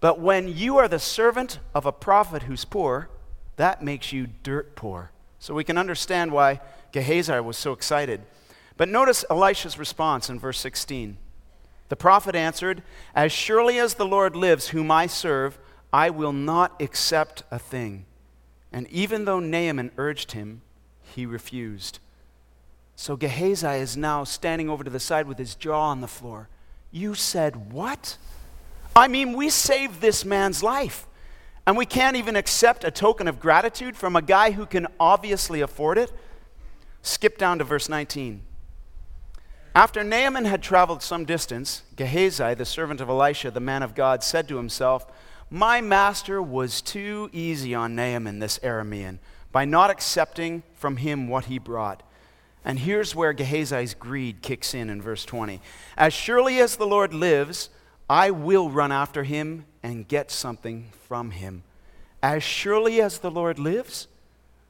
But 0.00 0.20
when 0.20 0.48
you 0.48 0.76
are 0.76 0.88
the 0.88 0.98
servant 0.98 1.58
of 1.74 1.84
a 1.86 1.92
prophet 1.92 2.44
who's 2.44 2.64
poor, 2.64 3.08
that 3.56 3.82
makes 3.82 4.12
you 4.12 4.28
dirt 4.42 4.76
poor. 4.76 5.10
So 5.38 5.54
we 5.54 5.64
can 5.64 5.78
understand 5.78 6.32
why 6.32 6.60
Gehazi 6.92 7.40
was 7.40 7.56
so 7.56 7.72
excited. 7.72 8.20
But 8.76 8.88
notice 8.88 9.24
Elisha's 9.30 9.78
response 9.78 10.28
in 10.28 10.38
verse 10.38 10.58
16. 10.58 11.16
The 11.88 11.96
prophet 11.96 12.34
answered, 12.34 12.82
As 13.14 13.32
surely 13.32 13.78
as 13.78 13.94
the 13.94 14.06
Lord 14.06 14.36
lives, 14.36 14.68
whom 14.68 14.90
I 14.90 15.06
serve, 15.06 15.58
I 15.92 16.10
will 16.10 16.32
not 16.32 16.80
accept 16.80 17.42
a 17.50 17.58
thing. 17.58 18.06
And 18.72 18.88
even 18.88 19.24
though 19.24 19.40
Naaman 19.40 19.92
urged 19.96 20.32
him, 20.32 20.62
he 21.00 21.24
refused. 21.24 22.00
So 22.96 23.16
Gehazi 23.16 23.78
is 23.78 23.96
now 23.96 24.24
standing 24.24 24.68
over 24.68 24.82
to 24.82 24.90
the 24.90 25.00
side 25.00 25.28
with 25.28 25.38
his 25.38 25.54
jaw 25.54 25.90
on 25.90 26.00
the 26.00 26.08
floor. 26.08 26.48
You 26.90 27.14
said 27.14 27.72
what? 27.72 28.16
I 28.94 29.08
mean, 29.08 29.34
we 29.34 29.50
saved 29.50 30.00
this 30.00 30.24
man's 30.24 30.62
life. 30.62 31.06
And 31.66 31.76
we 31.76 31.84
can't 31.84 32.16
even 32.16 32.36
accept 32.36 32.84
a 32.84 32.90
token 32.90 33.26
of 33.26 33.40
gratitude 33.40 33.96
from 33.96 34.16
a 34.16 34.22
guy 34.22 34.52
who 34.52 34.66
can 34.66 34.86
obviously 35.00 35.60
afford 35.60 35.98
it. 35.98 36.12
Skip 37.02 37.38
down 37.38 37.58
to 37.58 37.64
verse 37.64 37.88
19. 37.88 38.42
After 39.76 40.02
Naaman 40.02 40.46
had 40.46 40.62
traveled 40.62 41.02
some 41.02 41.26
distance, 41.26 41.82
Gehazi, 41.96 42.54
the 42.54 42.64
servant 42.64 43.02
of 43.02 43.10
Elisha, 43.10 43.50
the 43.50 43.60
man 43.60 43.82
of 43.82 43.94
God, 43.94 44.24
said 44.24 44.48
to 44.48 44.56
himself, 44.56 45.06
My 45.50 45.82
master 45.82 46.40
was 46.40 46.80
too 46.80 47.28
easy 47.30 47.74
on 47.74 47.94
Naaman, 47.94 48.38
this 48.38 48.58
Aramean, 48.60 49.18
by 49.52 49.66
not 49.66 49.90
accepting 49.90 50.62
from 50.72 50.96
him 50.96 51.28
what 51.28 51.44
he 51.44 51.58
brought. 51.58 52.02
And 52.64 52.78
here's 52.78 53.14
where 53.14 53.34
Gehazi's 53.34 53.92
greed 53.92 54.40
kicks 54.40 54.72
in 54.72 54.88
in 54.88 55.02
verse 55.02 55.26
20. 55.26 55.60
As 55.98 56.14
surely 56.14 56.58
as 56.58 56.76
the 56.76 56.86
Lord 56.86 57.12
lives, 57.12 57.68
I 58.08 58.30
will 58.30 58.70
run 58.70 58.92
after 58.92 59.24
him 59.24 59.66
and 59.82 60.08
get 60.08 60.30
something 60.30 60.88
from 61.06 61.32
him. 61.32 61.64
As 62.22 62.42
surely 62.42 63.02
as 63.02 63.18
the 63.18 63.30
Lord 63.30 63.58
lives, 63.58 64.08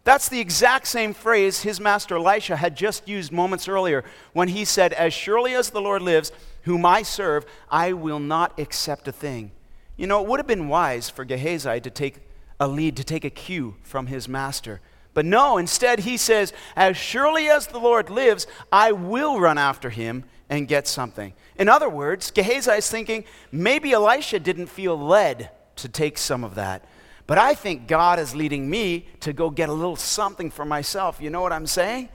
that's 0.06 0.28
the 0.28 0.38
exact 0.38 0.86
same 0.86 1.12
phrase 1.12 1.62
his 1.62 1.80
master 1.80 2.14
Elisha 2.14 2.54
had 2.54 2.76
just 2.76 3.08
used 3.08 3.32
moments 3.32 3.66
earlier 3.66 4.04
when 4.34 4.46
he 4.46 4.64
said, 4.64 4.92
As 4.92 5.12
surely 5.12 5.52
as 5.52 5.70
the 5.70 5.80
Lord 5.80 6.00
lives, 6.00 6.30
whom 6.62 6.86
I 6.86 7.02
serve, 7.02 7.44
I 7.68 7.92
will 7.92 8.20
not 8.20 8.56
accept 8.56 9.08
a 9.08 9.12
thing. 9.12 9.50
You 9.96 10.06
know, 10.06 10.22
it 10.22 10.28
would 10.28 10.38
have 10.38 10.46
been 10.46 10.68
wise 10.68 11.10
for 11.10 11.25
Gehazi 11.25 11.80
to 11.80 11.90
take 11.90 12.20
a 12.60 12.68
lead, 12.68 12.96
to 12.98 13.04
take 13.04 13.25
a 13.25 13.30
cue 13.30 13.75
from 13.82 14.06
his 14.06 14.28
master. 14.28 14.80
But 15.12 15.26
no, 15.26 15.58
instead 15.58 15.98
he 16.00 16.16
says, 16.16 16.52
As 16.76 16.96
surely 16.96 17.48
as 17.48 17.66
the 17.66 17.80
Lord 17.80 18.08
lives, 18.08 18.46
I 18.70 18.92
will 18.92 19.40
run 19.40 19.58
after 19.58 19.90
him 19.90 20.22
and 20.48 20.68
get 20.68 20.86
something. 20.86 21.34
In 21.58 21.68
other 21.68 21.88
words, 21.88 22.30
Gehazi 22.30 22.70
is 22.70 22.88
thinking, 22.88 23.25
maybe 23.50 23.92
Elisha 23.92 24.38
didn't 24.38 24.68
feel 24.68 24.96
led 24.96 25.50
to 25.75 25.88
take 25.88 26.16
some 26.16 26.44
of 26.44 26.54
that. 26.54 26.84
But 27.26 27.38
I 27.38 27.54
think 27.54 27.88
God 27.88 28.18
is 28.18 28.35
leading 28.35 28.71
me 28.71 29.06
to 29.21 29.33
go 29.33 29.50
get 29.50 29.68
a 29.68 29.73
little 29.73 29.97
something 29.97 30.50
for 30.50 30.64
myself. 30.64 31.21
You 31.21 31.30
know 31.30 31.40
what 31.40 31.52
I'm 31.52 31.66
saying? 31.66 32.09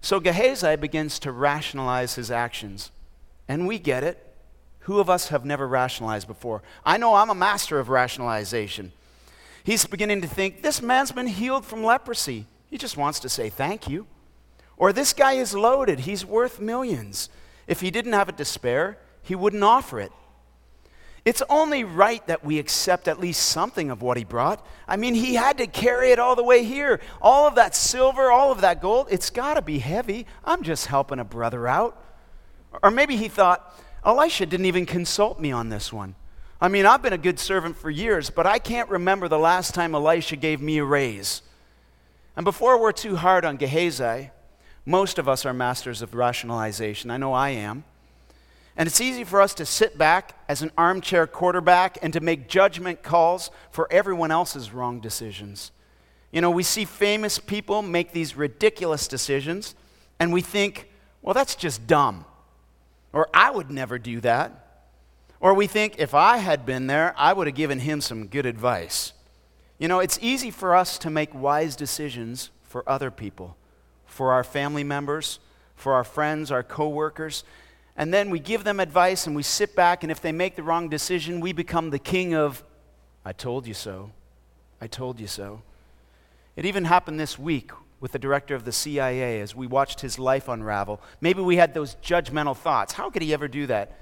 So 0.00 0.20
Gehazi 0.20 0.76
begins 0.76 1.18
to 1.20 1.32
rationalize 1.32 2.14
his 2.14 2.30
actions. 2.30 2.90
And 3.48 3.66
we 3.66 3.78
get 3.78 4.02
it. 4.02 4.22
Who 4.80 5.00
of 5.00 5.10
us 5.10 5.28
have 5.28 5.44
never 5.44 5.66
rationalized 5.66 6.28
before? 6.28 6.62
I 6.84 6.96
know 6.96 7.14
I'm 7.14 7.30
a 7.30 7.34
master 7.34 7.78
of 7.78 7.88
rationalization. 7.88 8.92
He's 9.64 9.84
beginning 9.84 10.22
to 10.22 10.28
think 10.28 10.62
this 10.62 10.80
man's 10.80 11.10
been 11.10 11.26
healed 11.26 11.66
from 11.66 11.82
leprosy. 11.82 12.46
He 12.70 12.78
just 12.78 12.96
wants 12.96 13.20
to 13.20 13.28
say 13.28 13.50
thank 13.50 13.88
you. 13.88 14.06
Or 14.76 14.92
this 14.92 15.12
guy 15.12 15.34
is 15.34 15.54
loaded. 15.54 16.00
He's 16.00 16.24
worth 16.24 16.60
millions. 16.60 17.28
If 17.66 17.80
he 17.80 17.90
didn't 17.90 18.12
have 18.12 18.34
to 18.34 18.44
spare, 18.44 18.98
he 19.22 19.34
wouldn't 19.34 19.64
offer 19.64 19.98
it. 19.98 20.12
It's 21.26 21.42
only 21.50 21.82
right 21.82 22.24
that 22.28 22.44
we 22.44 22.60
accept 22.60 23.08
at 23.08 23.18
least 23.18 23.46
something 23.46 23.90
of 23.90 24.00
what 24.00 24.16
he 24.16 24.22
brought. 24.22 24.64
I 24.86 24.96
mean, 24.96 25.14
he 25.14 25.34
had 25.34 25.58
to 25.58 25.66
carry 25.66 26.12
it 26.12 26.20
all 26.20 26.36
the 26.36 26.44
way 26.44 26.62
here. 26.62 27.00
All 27.20 27.48
of 27.48 27.56
that 27.56 27.74
silver, 27.74 28.30
all 28.30 28.52
of 28.52 28.60
that 28.60 28.80
gold, 28.80 29.08
it's 29.10 29.28
got 29.28 29.54
to 29.54 29.62
be 29.62 29.80
heavy. 29.80 30.24
I'm 30.44 30.62
just 30.62 30.86
helping 30.86 31.18
a 31.18 31.24
brother 31.24 31.66
out. 31.66 32.00
Or 32.80 32.92
maybe 32.92 33.16
he 33.16 33.26
thought, 33.26 33.76
Elisha 34.04 34.46
didn't 34.46 34.66
even 34.66 34.86
consult 34.86 35.40
me 35.40 35.50
on 35.50 35.68
this 35.68 35.92
one. 35.92 36.14
I 36.60 36.68
mean, 36.68 36.86
I've 36.86 37.02
been 37.02 37.12
a 37.12 37.18
good 37.18 37.40
servant 37.40 37.76
for 37.76 37.90
years, 37.90 38.30
but 38.30 38.46
I 38.46 38.60
can't 38.60 38.88
remember 38.88 39.26
the 39.26 39.36
last 39.36 39.74
time 39.74 39.96
Elisha 39.96 40.36
gave 40.36 40.62
me 40.62 40.78
a 40.78 40.84
raise. 40.84 41.42
And 42.36 42.44
before 42.44 42.80
we're 42.80 42.92
too 42.92 43.16
hard 43.16 43.44
on 43.44 43.56
Gehazi, 43.56 44.30
most 44.84 45.18
of 45.18 45.28
us 45.28 45.44
are 45.44 45.52
masters 45.52 46.02
of 46.02 46.14
rationalization. 46.14 47.10
I 47.10 47.16
know 47.16 47.32
I 47.32 47.48
am. 47.48 47.82
And 48.76 48.86
it's 48.86 49.00
easy 49.00 49.24
for 49.24 49.40
us 49.40 49.54
to 49.54 49.64
sit 49.64 49.96
back 49.96 50.38
as 50.48 50.60
an 50.60 50.70
armchair 50.76 51.26
quarterback 51.26 51.98
and 52.02 52.12
to 52.12 52.20
make 52.20 52.46
judgment 52.46 53.02
calls 53.02 53.50
for 53.70 53.90
everyone 53.90 54.30
else's 54.30 54.72
wrong 54.72 55.00
decisions. 55.00 55.72
You 56.30 56.42
know, 56.42 56.50
we 56.50 56.62
see 56.62 56.84
famous 56.84 57.38
people 57.38 57.80
make 57.80 58.12
these 58.12 58.36
ridiculous 58.36 59.08
decisions, 59.08 59.74
and 60.20 60.32
we 60.32 60.42
think, 60.42 60.90
well, 61.22 61.32
that's 61.32 61.54
just 61.54 61.86
dumb. 61.86 62.26
Or 63.14 63.28
I 63.32 63.50
would 63.50 63.70
never 63.70 63.98
do 63.98 64.20
that. 64.20 64.84
Or 65.40 65.54
we 65.54 65.66
think, 65.66 65.94
if 65.98 66.12
I 66.12 66.38
had 66.38 66.66
been 66.66 66.86
there, 66.86 67.14
I 67.16 67.32
would 67.32 67.46
have 67.46 67.56
given 67.56 67.80
him 67.80 68.02
some 68.02 68.26
good 68.26 68.44
advice. 68.44 69.14
You 69.78 69.88
know, 69.88 70.00
it's 70.00 70.18
easy 70.20 70.50
for 70.50 70.74
us 70.74 70.98
to 70.98 71.10
make 71.10 71.34
wise 71.34 71.76
decisions 71.76 72.50
for 72.62 72.86
other 72.86 73.10
people, 73.10 73.56
for 74.04 74.32
our 74.32 74.44
family 74.44 74.84
members, 74.84 75.38
for 75.76 75.94
our 75.94 76.04
friends, 76.04 76.50
our 76.50 76.62
coworkers 76.62 77.44
and 77.96 78.12
then 78.12 78.28
we 78.28 78.38
give 78.38 78.64
them 78.64 78.78
advice 78.78 79.26
and 79.26 79.34
we 79.34 79.42
sit 79.42 79.74
back, 79.74 80.02
and 80.02 80.12
if 80.12 80.20
they 80.20 80.32
make 80.32 80.54
the 80.54 80.62
wrong 80.62 80.88
decision, 80.88 81.40
we 81.40 81.52
become 81.52 81.90
the 81.90 81.98
king 81.98 82.34
of, 82.34 82.62
I 83.24 83.32
told 83.32 83.66
you 83.66 83.74
so. 83.74 84.10
I 84.80 84.86
told 84.86 85.18
you 85.18 85.26
so. 85.26 85.62
It 86.56 86.66
even 86.66 86.84
happened 86.84 87.18
this 87.18 87.38
week 87.38 87.70
with 87.98 88.12
the 88.12 88.18
director 88.18 88.54
of 88.54 88.64
the 88.64 88.72
CIA 88.72 89.40
as 89.40 89.54
we 89.54 89.66
watched 89.66 90.02
his 90.02 90.18
life 90.18 90.48
unravel. 90.48 91.00
Maybe 91.22 91.40
we 91.40 91.56
had 91.56 91.72
those 91.72 91.96
judgmental 91.96 92.54
thoughts. 92.56 92.92
How 92.92 93.08
could 93.08 93.22
he 93.22 93.32
ever 93.32 93.48
do 93.48 93.66
that? 93.66 93.98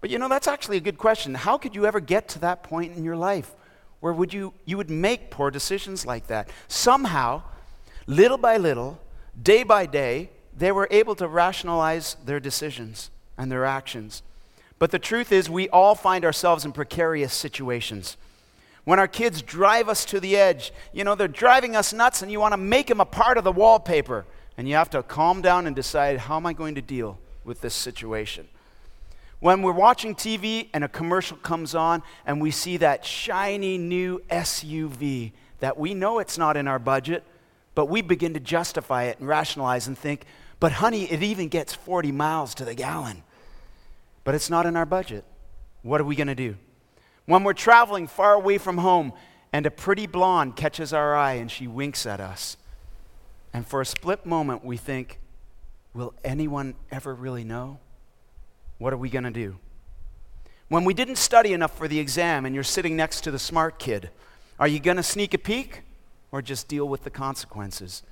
But 0.00 0.10
you 0.10 0.18
know, 0.18 0.28
that's 0.28 0.48
actually 0.48 0.76
a 0.76 0.80
good 0.80 0.98
question. 0.98 1.34
How 1.34 1.56
could 1.56 1.76
you 1.76 1.86
ever 1.86 2.00
get 2.00 2.28
to 2.30 2.40
that 2.40 2.64
point 2.64 2.96
in 2.96 3.04
your 3.04 3.16
life 3.16 3.52
where 4.00 4.12
would 4.12 4.34
you, 4.34 4.52
you 4.64 4.76
would 4.76 4.90
make 4.90 5.30
poor 5.30 5.50
decisions 5.50 6.04
like 6.04 6.26
that? 6.26 6.50
Somehow, 6.68 7.42
little 8.06 8.38
by 8.38 8.56
little, 8.56 9.00
day 9.40 9.62
by 9.62 9.86
day, 9.86 10.30
they 10.54 10.72
were 10.72 10.88
able 10.90 11.14
to 11.14 11.28
rationalize 11.28 12.16
their 12.24 12.40
decisions 12.40 13.10
and 13.38 13.50
their 13.50 13.64
actions. 13.64 14.22
But 14.78 14.90
the 14.90 14.98
truth 14.98 15.32
is, 15.32 15.48
we 15.48 15.68
all 15.70 15.94
find 15.94 16.24
ourselves 16.24 16.64
in 16.64 16.72
precarious 16.72 17.32
situations. 17.32 18.16
When 18.84 18.98
our 18.98 19.08
kids 19.08 19.42
drive 19.42 19.88
us 19.88 20.04
to 20.06 20.20
the 20.20 20.36
edge, 20.36 20.72
you 20.92 21.02
know, 21.02 21.14
they're 21.14 21.28
driving 21.28 21.74
us 21.74 21.92
nuts 21.92 22.22
and 22.22 22.30
you 22.30 22.38
want 22.38 22.52
to 22.52 22.58
make 22.58 22.86
them 22.86 23.00
a 23.00 23.06
part 23.06 23.38
of 23.38 23.44
the 23.44 23.52
wallpaper. 23.52 24.26
And 24.58 24.68
you 24.68 24.74
have 24.74 24.90
to 24.90 25.02
calm 25.02 25.42
down 25.42 25.66
and 25.66 25.74
decide, 25.74 26.18
how 26.18 26.36
am 26.36 26.46
I 26.46 26.52
going 26.52 26.76
to 26.76 26.82
deal 26.82 27.18
with 27.44 27.60
this 27.60 27.74
situation? 27.74 28.48
When 29.40 29.62
we're 29.62 29.72
watching 29.72 30.14
TV 30.14 30.68
and 30.72 30.84
a 30.84 30.88
commercial 30.88 31.36
comes 31.38 31.74
on 31.74 32.02
and 32.24 32.40
we 32.40 32.50
see 32.50 32.78
that 32.78 33.04
shiny 33.04 33.76
new 33.76 34.22
SUV 34.30 35.32
that 35.60 35.76
we 35.76 35.94
know 35.94 36.18
it's 36.18 36.38
not 36.38 36.56
in 36.56 36.68
our 36.68 36.78
budget, 36.78 37.22
but 37.74 37.86
we 37.86 38.02
begin 38.02 38.34
to 38.34 38.40
justify 38.40 39.04
it 39.04 39.18
and 39.18 39.28
rationalize 39.28 39.86
and 39.86 39.98
think, 39.98 40.24
but 40.58 40.72
honey, 40.72 41.04
it 41.04 41.22
even 41.22 41.48
gets 41.48 41.74
40 41.74 42.12
miles 42.12 42.54
to 42.54 42.64
the 42.64 42.74
gallon 42.74 43.22
but 44.26 44.34
it's 44.34 44.50
not 44.50 44.66
in 44.66 44.74
our 44.74 44.84
budget. 44.84 45.24
What 45.82 46.00
are 46.00 46.04
we 46.04 46.16
going 46.16 46.26
to 46.26 46.34
do? 46.34 46.56
When 47.26 47.44
we're 47.44 47.52
traveling 47.52 48.08
far 48.08 48.34
away 48.34 48.58
from 48.58 48.78
home 48.78 49.12
and 49.52 49.64
a 49.66 49.70
pretty 49.70 50.08
blonde 50.08 50.56
catches 50.56 50.92
our 50.92 51.14
eye 51.14 51.34
and 51.34 51.48
she 51.48 51.68
winks 51.68 52.04
at 52.06 52.20
us, 52.20 52.56
and 53.52 53.64
for 53.64 53.80
a 53.80 53.86
split 53.86 54.26
moment 54.26 54.64
we 54.64 54.76
think, 54.76 55.20
will 55.94 56.12
anyone 56.24 56.74
ever 56.90 57.14
really 57.14 57.44
know? 57.44 57.78
What 58.78 58.92
are 58.92 58.96
we 58.96 59.10
going 59.10 59.24
to 59.24 59.30
do? 59.30 59.58
When 60.66 60.84
we 60.84 60.92
didn't 60.92 61.16
study 61.16 61.52
enough 61.52 61.78
for 61.78 61.86
the 61.86 62.00
exam 62.00 62.44
and 62.44 62.52
you're 62.52 62.64
sitting 62.64 62.96
next 62.96 63.20
to 63.22 63.30
the 63.30 63.38
smart 63.38 63.78
kid, 63.78 64.10
are 64.58 64.66
you 64.66 64.80
going 64.80 64.96
to 64.96 65.04
sneak 65.04 65.34
a 65.34 65.38
peek 65.38 65.82
or 66.32 66.42
just 66.42 66.66
deal 66.66 66.88
with 66.88 67.04
the 67.04 67.10
consequences? 67.10 68.02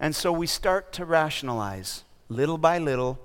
And 0.00 0.16
so 0.16 0.32
we 0.32 0.48
start 0.48 0.92
to 0.94 1.04
rationalize 1.04 2.02
little 2.28 2.58
by 2.58 2.78
little, 2.78 3.20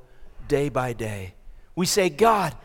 day 0.48 0.70
by 0.70 0.94
day. 0.94 1.34
We 1.76 1.86
say, 1.86 2.10
God, 2.10 2.56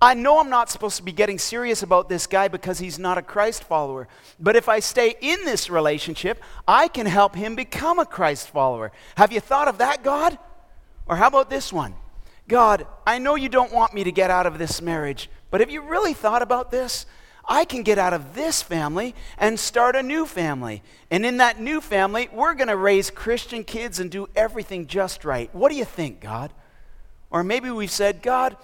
I 0.00 0.12
know 0.12 0.40
I'm 0.40 0.50
not 0.50 0.70
supposed 0.70 0.98
to 0.98 1.02
be 1.02 1.12
getting 1.12 1.38
serious 1.38 1.82
about 1.82 2.08
this 2.08 2.26
guy 2.26 2.48
because 2.48 2.78
he's 2.78 2.98
not 2.98 3.16
a 3.16 3.22
Christ 3.22 3.64
follower. 3.64 4.08
But 4.38 4.54
if 4.54 4.68
I 4.68 4.80
stay 4.80 5.14
in 5.20 5.44
this 5.44 5.70
relationship, 5.70 6.42
I 6.68 6.88
can 6.88 7.06
help 7.06 7.34
him 7.34 7.56
become 7.56 7.98
a 7.98 8.04
Christ 8.04 8.48
follower. 8.48 8.92
Have 9.16 9.32
you 9.32 9.40
thought 9.40 9.68
of 9.68 9.78
that, 9.78 10.02
God? 10.02 10.38
Or 11.06 11.16
how 11.16 11.28
about 11.28 11.48
this 11.48 11.72
one? 11.72 11.94
God, 12.46 12.86
I 13.06 13.18
know 13.18 13.36
you 13.36 13.48
don't 13.48 13.72
want 13.72 13.94
me 13.94 14.04
to 14.04 14.12
get 14.12 14.30
out 14.30 14.46
of 14.46 14.58
this 14.58 14.82
marriage, 14.82 15.30
but 15.50 15.60
have 15.60 15.70
you 15.70 15.80
really 15.80 16.12
thought 16.12 16.42
about 16.42 16.70
this? 16.70 17.06
I 17.48 17.64
can 17.64 17.82
get 17.82 17.98
out 17.98 18.12
of 18.12 18.34
this 18.34 18.62
family 18.62 19.14
and 19.38 19.58
start 19.58 19.96
a 19.96 20.02
new 20.02 20.26
family. 20.26 20.82
And 21.10 21.24
in 21.24 21.38
that 21.38 21.60
new 21.60 21.80
family, 21.80 22.28
we're 22.32 22.54
going 22.54 22.68
to 22.68 22.76
raise 22.76 23.10
Christian 23.10 23.64
kids 23.64 23.98
and 23.98 24.10
do 24.10 24.28
everything 24.36 24.86
just 24.86 25.24
right. 25.24 25.52
What 25.54 25.70
do 25.70 25.76
you 25.76 25.84
think, 25.84 26.20
God? 26.20 26.52
Or 27.30 27.42
maybe 27.42 27.70
we've 27.70 27.90
said, 27.90 28.22
God, 28.22 28.56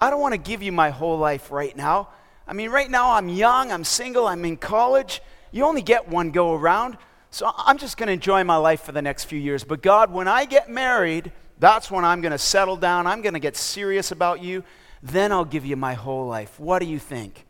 I 0.00 0.10
don't 0.10 0.20
want 0.20 0.32
to 0.32 0.38
give 0.38 0.62
you 0.62 0.72
my 0.72 0.90
whole 0.90 1.18
life 1.18 1.50
right 1.50 1.76
now. 1.76 2.08
I 2.46 2.52
mean, 2.52 2.70
right 2.70 2.90
now 2.90 3.12
I'm 3.12 3.28
young, 3.28 3.72
I'm 3.72 3.84
single, 3.84 4.26
I'm 4.26 4.44
in 4.44 4.56
college. 4.56 5.22
You 5.50 5.64
only 5.64 5.82
get 5.82 6.08
one 6.08 6.30
go 6.30 6.54
around. 6.54 6.98
So 7.30 7.50
I'm 7.56 7.78
just 7.78 7.96
going 7.96 8.06
to 8.06 8.12
enjoy 8.12 8.44
my 8.44 8.56
life 8.56 8.82
for 8.82 8.92
the 8.92 9.02
next 9.02 9.24
few 9.24 9.38
years. 9.38 9.64
But 9.64 9.82
God, 9.82 10.12
when 10.12 10.28
I 10.28 10.44
get 10.44 10.70
married, 10.70 11.32
that's 11.58 11.90
when 11.90 12.04
I'm 12.04 12.20
going 12.20 12.32
to 12.32 12.38
settle 12.38 12.76
down. 12.76 13.06
I'm 13.06 13.22
going 13.22 13.34
to 13.34 13.40
get 13.40 13.56
serious 13.56 14.12
about 14.12 14.42
you. 14.42 14.62
Then 15.02 15.32
I'll 15.32 15.44
give 15.44 15.64
you 15.64 15.76
my 15.76 15.94
whole 15.94 16.26
life. 16.26 16.58
What 16.60 16.78
do 16.78 16.86
you 16.86 16.98
think? 16.98 17.46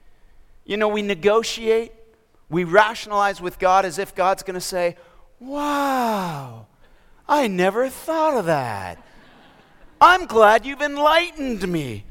You 0.65 0.77
know, 0.77 0.89
we 0.89 1.03
negotiate, 1.03 1.93
we 2.49 2.65
rationalize 2.65 3.41
with 3.41 3.59
God 3.59 3.85
as 3.85 3.99
if 3.99 4.15
God's 4.15 4.43
going 4.43 4.55
to 4.55 4.61
say, 4.61 4.97
Wow, 5.39 6.67
I 7.29 7.49
never 7.49 7.89
thought 7.89 8.39
of 8.39 8.47
that. 8.47 9.05
I'm 10.07 10.27
glad 10.27 10.67
you've 10.67 10.83
enlightened 10.83 11.67
me. 11.67 12.05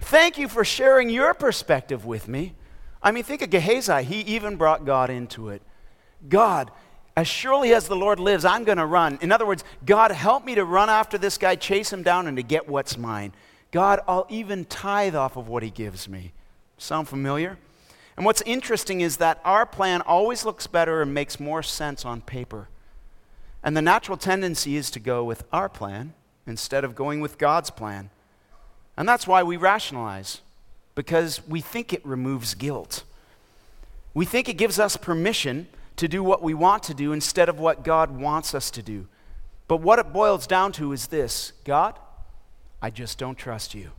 Thank 0.00 0.38
you 0.38 0.46
for 0.46 0.64
sharing 0.64 1.10
your 1.10 1.34
perspective 1.34 2.04
with 2.04 2.28
me. 2.28 2.54
I 3.02 3.10
mean, 3.10 3.24
think 3.24 3.42
of 3.42 3.50
Gehazi. 3.50 4.04
He 4.04 4.20
even 4.20 4.54
brought 4.54 4.84
God 4.84 5.10
into 5.10 5.48
it. 5.48 5.60
God, 6.28 6.70
as 7.16 7.26
surely 7.26 7.74
as 7.74 7.88
the 7.88 7.96
Lord 7.96 8.20
lives, 8.20 8.44
I'm 8.44 8.62
going 8.62 8.78
to 8.78 8.86
run. 8.86 9.18
In 9.22 9.32
other 9.32 9.44
words, 9.44 9.64
God, 9.84 10.12
help 10.12 10.44
me 10.44 10.54
to 10.54 10.64
run 10.64 10.88
after 10.88 11.18
this 11.18 11.36
guy, 11.36 11.56
chase 11.56 11.92
him 11.92 12.04
down, 12.04 12.28
and 12.28 12.36
to 12.36 12.44
get 12.44 12.68
what's 12.68 12.96
mine. 12.96 13.32
God, 13.72 13.98
I'll 14.06 14.28
even 14.30 14.64
tithe 14.64 15.16
off 15.16 15.36
of 15.36 15.48
what 15.48 15.64
he 15.64 15.70
gives 15.70 16.08
me. 16.08 16.30
Sound 16.78 17.08
familiar? 17.08 17.58
And 18.16 18.24
what's 18.24 18.42
interesting 18.42 19.00
is 19.00 19.16
that 19.16 19.40
our 19.44 19.66
plan 19.66 20.00
always 20.02 20.44
looks 20.44 20.68
better 20.68 21.02
and 21.02 21.12
makes 21.12 21.40
more 21.40 21.64
sense 21.64 22.04
on 22.04 22.20
paper. 22.20 22.68
And 23.64 23.76
the 23.76 23.82
natural 23.82 24.16
tendency 24.16 24.76
is 24.76 24.92
to 24.92 25.00
go 25.00 25.24
with 25.24 25.42
our 25.52 25.68
plan 25.68 26.14
instead 26.46 26.84
of 26.84 26.94
going 26.94 27.20
with 27.20 27.38
God's 27.38 27.70
plan. 27.70 28.10
And 28.96 29.08
that's 29.08 29.26
why 29.26 29.42
we 29.42 29.56
rationalize, 29.56 30.40
because 30.94 31.46
we 31.46 31.60
think 31.60 31.92
it 31.92 32.04
removes 32.04 32.54
guilt. 32.54 33.04
We 34.14 34.26
think 34.26 34.48
it 34.48 34.54
gives 34.54 34.78
us 34.78 34.96
permission 34.96 35.68
to 35.96 36.08
do 36.08 36.22
what 36.22 36.42
we 36.42 36.54
want 36.54 36.82
to 36.84 36.94
do 36.94 37.12
instead 37.12 37.48
of 37.48 37.58
what 37.58 37.84
God 37.84 38.10
wants 38.10 38.54
us 38.54 38.70
to 38.72 38.82
do. 38.82 39.06
But 39.68 39.78
what 39.78 39.98
it 39.98 40.12
boils 40.12 40.46
down 40.46 40.72
to 40.72 40.92
is 40.92 41.06
this 41.06 41.52
God, 41.64 41.98
I 42.80 42.90
just 42.90 43.18
don't 43.18 43.38
trust 43.38 43.74
you. 43.74 43.90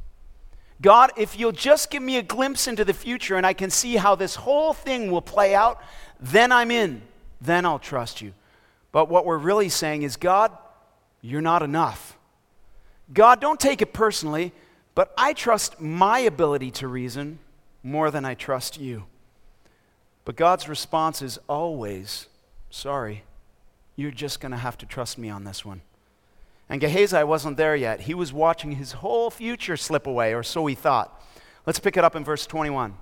God, 0.82 1.12
if 1.18 1.40
you'll 1.40 1.54
just 1.54 1.90
give 1.90 2.04
me 2.04 2.18
a 2.18 2.22
glimpse 2.22 2.68
into 2.68 2.84
the 2.84 2.94
future 2.94 3.38
and 3.38 3.46
I 3.46 3.54
can 3.54 3.70
see 3.70 3.96
how 3.96 4.16
this 4.16 4.36
whole 4.36 4.74
thing 4.74 5.10
will 5.10 5.22
play 5.22 5.56
out, 5.56 5.82
then 6.20 6.52
I'm 6.52 6.72
in. 6.72 7.02
Then 7.40 7.66
I'll 7.66 7.80
trust 7.80 8.22
you. 8.22 8.34
But 8.92 9.10
what 9.10 9.26
we're 9.26 9.38
really 9.38 9.70
saying 9.70 10.04
is, 10.04 10.18
God, 10.18 10.52
you're 11.22 11.42
not 11.42 11.64
enough. 11.64 12.13
God, 13.12 13.42
don't 13.42 13.60
take 13.60 13.82
it 13.82 13.94
personally, 13.94 14.54
but 14.96 15.14
I 15.18 15.34
trust 15.34 15.82
my 15.82 16.20
ability 16.20 16.72
to 16.72 16.88
reason 16.88 17.40
more 17.82 18.12
than 18.12 18.24
I 18.24 18.34
trust 18.34 18.80
you. 18.80 19.06
But 20.26 20.36
God's 20.36 20.70
response 20.70 21.22
is 21.22 21.40
always, 21.50 22.28
sorry, 22.70 23.24
you're 23.96 24.12
just 24.12 24.40
going 24.40 24.52
to 24.52 24.58
have 24.58 24.78
to 24.80 24.86
trust 24.86 25.18
me 25.18 25.30
on 25.30 25.44
this 25.44 25.66
one. 25.66 25.82
And 26.70 26.80
Gehazi 26.80 27.24
wasn't 27.24 27.58
there 27.58 27.76
yet. 27.76 28.02
He 28.02 28.14
was 28.14 28.32
watching 28.32 28.74
his 28.74 28.94
whole 28.94 29.30
future 29.30 29.78
slip 29.78 30.08
away, 30.08 30.34
or 30.34 30.44
so 30.44 30.66
he 30.66 30.76
thought. 30.76 31.22
Let's 31.66 31.80
pick 31.80 31.98
it 31.98 32.04
up 32.04 32.16
in 32.16 32.24
verse 32.24 32.48
21. 32.48 32.96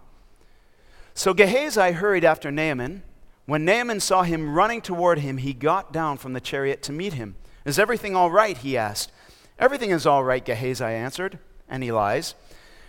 So 1.13 1.33
Gehazi 1.33 1.91
hurried 1.91 2.25
after 2.25 2.51
Naaman. 2.51 3.03
When 3.45 3.65
Naaman 3.65 3.99
saw 3.99 4.23
him 4.23 4.55
running 4.55 4.81
toward 4.81 5.19
him, 5.19 5.37
he 5.37 5.53
got 5.53 5.93
down 5.93 6.17
from 6.17 6.33
the 6.33 6.41
chariot 6.41 6.81
to 6.83 6.91
meet 6.91 7.13
him. 7.13 7.35
Is 7.65 7.77
everything 7.77 8.15
all 8.15 8.31
right? 8.31 8.57
he 8.57 8.77
asked. 8.77 9.11
Everything 9.59 9.91
is 9.91 10.05
all 10.05 10.23
right, 10.23 10.43
Gehazi 10.43 10.83
answered, 10.83 11.39
and 11.69 11.83
he 11.83 11.91
lies. 11.91 12.35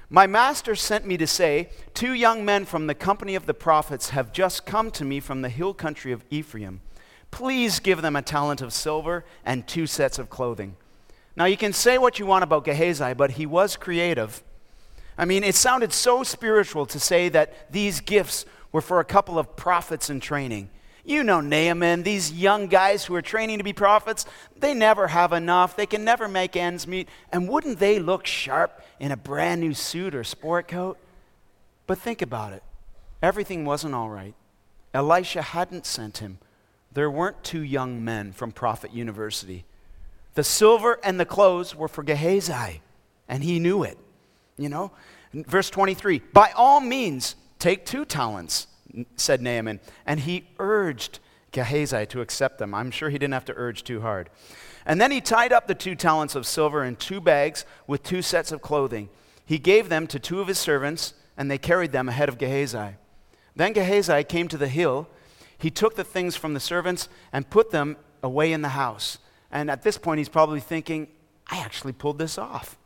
My 0.08 0.26
master 0.26 0.74
sent 0.74 1.06
me 1.06 1.16
to 1.16 1.26
say, 1.26 1.70
Two 1.94 2.12
young 2.12 2.44
men 2.44 2.66
from 2.66 2.86
the 2.86 2.94
company 2.94 3.34
of 3.34 3.46
the 3.46 3.54
prophets 3.54 4.10
have 4.10 4.32
just 4.32 4.66
come 4.66 4.90
to 4.92 5.04
me 5.04 5.20
from 5.20 5.42
the 5.42 5.48
hill 5.48 5.72
country 5.72 6.12
of 6.12 6.24
Ephraim. 6.30 6.82
Please 7.30 7.80
give 7.80 8.02
them 8.02 8.14
a 8.14 8.22
talent 8.22 8.60
of 8.60 8.74
silver 8.74 9.24
and 9.44 9.66
two 9.66 9.86
sets 9.86 10.18
of 10.18 10.28
clothing. 10.28 10.76
Now, 11.34 11.46
you 11.46 11.56
can 11.56 11.72
say 11.72 11.96
what 11.96 12.18
you 12.18 12.26
want 12.26 12.44
about 12.44 12.64
Gehazi, 12.64 13.14
but 13.14 13.32
he 13.32 13.46
was 13.46 13.76
creative. 13.76 14.42
I 15.16 15.24
mean, 15.24 15.44
it 15.44 15.54
sounded 15.54 15.92
so 15.92 16.22
spiritual 16.22 16.84
to 16.86 17.00
say 17.00 17.30
that 17.30 17.72
these 17.72 18.00
gifts 18.00 18.44
were 18.70 18.82
for 18.82 19.00
a 19.00 19.04
couple 19.04 19.38
of 19.38 19.56
prophets 19.56 20.10
in 20.10 20.20
training. 20.20 20.68
You 21.04 21.24
know 21.24 21.40
Naaman, 21.40 22.04
these 22.04 22.32
young 22.32 22.68
guys 22.68 23.04
who 23.04 23.14
are 23.14 23.22
training 23.22 23.58
to 23.58 23.64
be 23.64 23.72
prophets, 23.72 24.24
they 24.56 24.72
never 24.72 25.08
have 25.08 25.32
enough. 25.32 25.74
They 25.74 25.86
can 25.86 26.04
never 26.04 26.28
make 26.28 26.56
ends 26.56 26.86
meet. 26.86 27.08
And 27.32 27.48
wouldn't 27.48 27.80
they 27.80 27.98
look 27.98 28.24
sharp 28.24 28.80
in 29.00 29.10
a 29.10 29.16
brand 29.16 29.60
new 29.60 29.74
suit 29.74 30.14
or 30.14 30.22
sport 30.22 30.68
coat? 30.68 30.98
But 31.86 31.98
think 31.98 32.22
about 32.22 32.52
it. 32.52 32.62
Everything 33.20 33.64
wasn't 33.64 33.94
all 33.94 34.10
right. 34.10 34.34
Elisha 34.94 35.42
hadn't 35.42 35.86
sent 35.86 36.18
him 36.18 36.38
there 36.94 37.10
weren't 37.10 37.42
two 37.42 37.62
young 37.62 38.04
men 38.04 38.32
from 38.32 38.52
Prophet 38.52 38.92
University. 38.92 39.64
The 40.34 40.44
silver 40.44 40.98
and 41.02 41.18
the 41.18 41.24
clothes 41.24 41.74
were 41.74 41.88
for 41.88 42.02
Gehazi, 42.02 42.80
and 43.28 43.42
he 43.42 43.58
knew 43.58 43.82
it. 43.82 43.98
You 44.56 44.68
know? 44.68 44.92
Verse 45.32 45.70
23 45.70 46.20
By 46.32 46.50
all 46.54 46.80
means, 46.80 47.34
take 47.58 47.86
two 47.86 48.04
talents, 48.04 48.66
said 49.16 49.40
Naaman. 49.40 49.80
And 50.06 50.20
he 50.20 50.48
urged 50.58 51.18
Gehazi 51.50 52.06
to 52.06 52.20
accept 52.20 52.58
them. 52.58 52.74
I'm 52.74 52.90
sure 52.90 53.10
he 53.10 53.18
didn't 53.18 53.34
have 53.34 53.44
to 53.46 53.54
urge 53.56 53.84
too 53.84 54.00
hard. 54.00 54.30
And 54.84 55.00
then 55.00 55.10
he 55.10 55.20
tied 55.20 55.52
up 55.52 55.66
the 55.66 55.74
two 55.74 55.94
talents 55.94 56.34
of 56.34 56.46
silver 56.46 56.84
in 56.84 56.96
two 56.96 57.20
bags 57.20 57.64
with 57.86 58.02
two 58.02 58.22
sets 58.22 58.52
of 58.52 58.62
clothing. 58.62 59.08
He 59.44 59.58
gave 59.58 59.88
them 59.88 60.06
to 60.08 60.18
two 60.18 60.40
of 60.40 60.48
his 60.48 60.58
servants, 60.58 61.14
and 61.36 61.50
they 61.50 61.58
carried 61.58 61.92
them 61.92 62.08
ahead 62.08 62.28
of 62.28 62.38
Gehazi. 62.38 62.96
Then 63.54 63.72
Gehazi 63.72 64.24
came 64.24 64.48
to 64.48 64.56
the 64.56 64.68
hill 64.68 65.08
he 65.62 65.70
took 65.70 65.94
the 65.94 66.02
things 66.02 66.34
from 66.34 66.54
the 66.54 66.60
servants 66.60 67.08
and 67.32 67.48
put 67.48 67.70
them 67.70 67.96
away 68.20 68.52
in 68.52 68.62
the 68.62 68.70
house. 68.70 69.18
And 69.52 69.70
at 69.70 69.84
this 69.84 69.96
point, 69.96 70.18
he's 70.18 70.28
probably 70.28 70.58
thinking, 70.58 71.06
I 71.46 71.58
actually 71.58 71.92
pulled 71.92 72.18
this 72.18 72.36
off. 72.36 72.76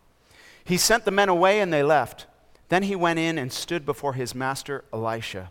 He 0.63 0.77
sent 0.77 1.07
the 1.07 1.11
men 1.11 1.31
away 1.31 1.61
and 1.61 1.73
they 1.73 1.83
left. 1.83 2.27
Then 2.69 2.83
he 2.83 2.95
went 2.95 3.19
in 3.19 3.39
and 3.39 3.51
stood 3.51 3.87
before 3.87 4.13
his 4.13 4.35
master, 4.35 4.85
Elisha. 4.93 5.51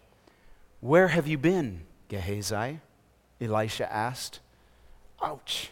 Where 0.86 1.08
have 1.08 1.26
you 1.26 1.40
been, 1.40 1.82
Gehazi? 2.10 2.80
Elisha 3.42 3.92
asked. 3.92 4.40
Ouch. 5.20 5.72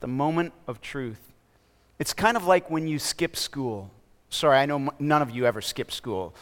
The 0.00 0.08
moment 0.08 0.52
of 0.66 0.80
truth. 0.80 1.32
It's 2.00 2.12
kind 2.12 2.36
of 2.36 2.44
like 2.44 2.68
when 2.68 2.88
you 2.88 2.98
skip 2.98 3.36
school. 3.36 3.88
Sorry, 4.28 4.58
I 4.58 4.66
know 4.66 4.90
none 4.98 5.22
of 5.22 5.30
you 5.30 5.46
ever 5.46 5.60
skip 5.60 5.92
school. 5.92 6.34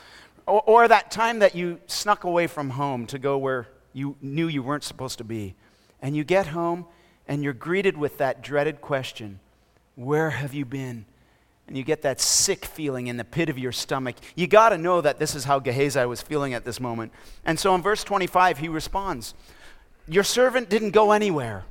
Or, 0.46 0.62
or 0.64 0.88
that 0.88 1.10
time 1.10 1.40
that 1.40 1.54
you 1.54 1.78
snuck 1.86 2.24
away 2.24 2.46
from 2.46 2.70
home 2.70 3.04
to 3.08 3.18
go 3.18 3.36
where 3.36 3.68
you 3.92 4.16
knew 4.22 4.48
you 4.48 4.62
weren't 4.62 4.82
supposed 4.82 5.18
to 5.18 5.24
be. 5.24 5.54
And 6.00 6.16
you 6.16 6.24
get 6.24 6.46
home 6.46 6.86
and 7.28 7.44
you're 7.44 7.52
greeted 7.52 7.98
with 7.98 8.16
that 8.16 8.40
dreaded 8.40 8.80
question 8.80 9.40
Where 9.94 10.30
have 10.30 10.54
you 10.54 10.64
been? 10.64 11.04
And 11.66 11.76
you 11.76 11.82
get 11.82 12.02
that 12.02 12.20
sick 12.20 12.64
feeling 12.66 13.06
in 13.06 13.16
the 13.16 13.24
pit 13.24 13.48
of 13.48 13.58
your 13.58 13.72
stomach. 13.72 14.16
You 14.34 14.46
got 14.46 14.70
to 14.70 14.78
know 14.78 15.00
that 15.00 15.18
this 15.18 15.34
is 15.34 15.44
how 15.44 15.58
Gehazi 15.58 16.04
was 16.04 16.20
feeling 16.20 16.52
at 16.52 16.64
this 16.64 16.78
moment. 16.78 17.12
And 17.44 17.58
so 17.58 17.74
in 17.74 17.82
verse 17.82 18.04
25, 18.04 18.58
he 18.58 18.68
responds 18.68 19.34
Your 20.06 20.24
servant 20.24 20.68
didn't 20.68 20.90
go 20.90 21.12
anywhere. 21.12 21.64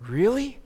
Really? 0.00 0.58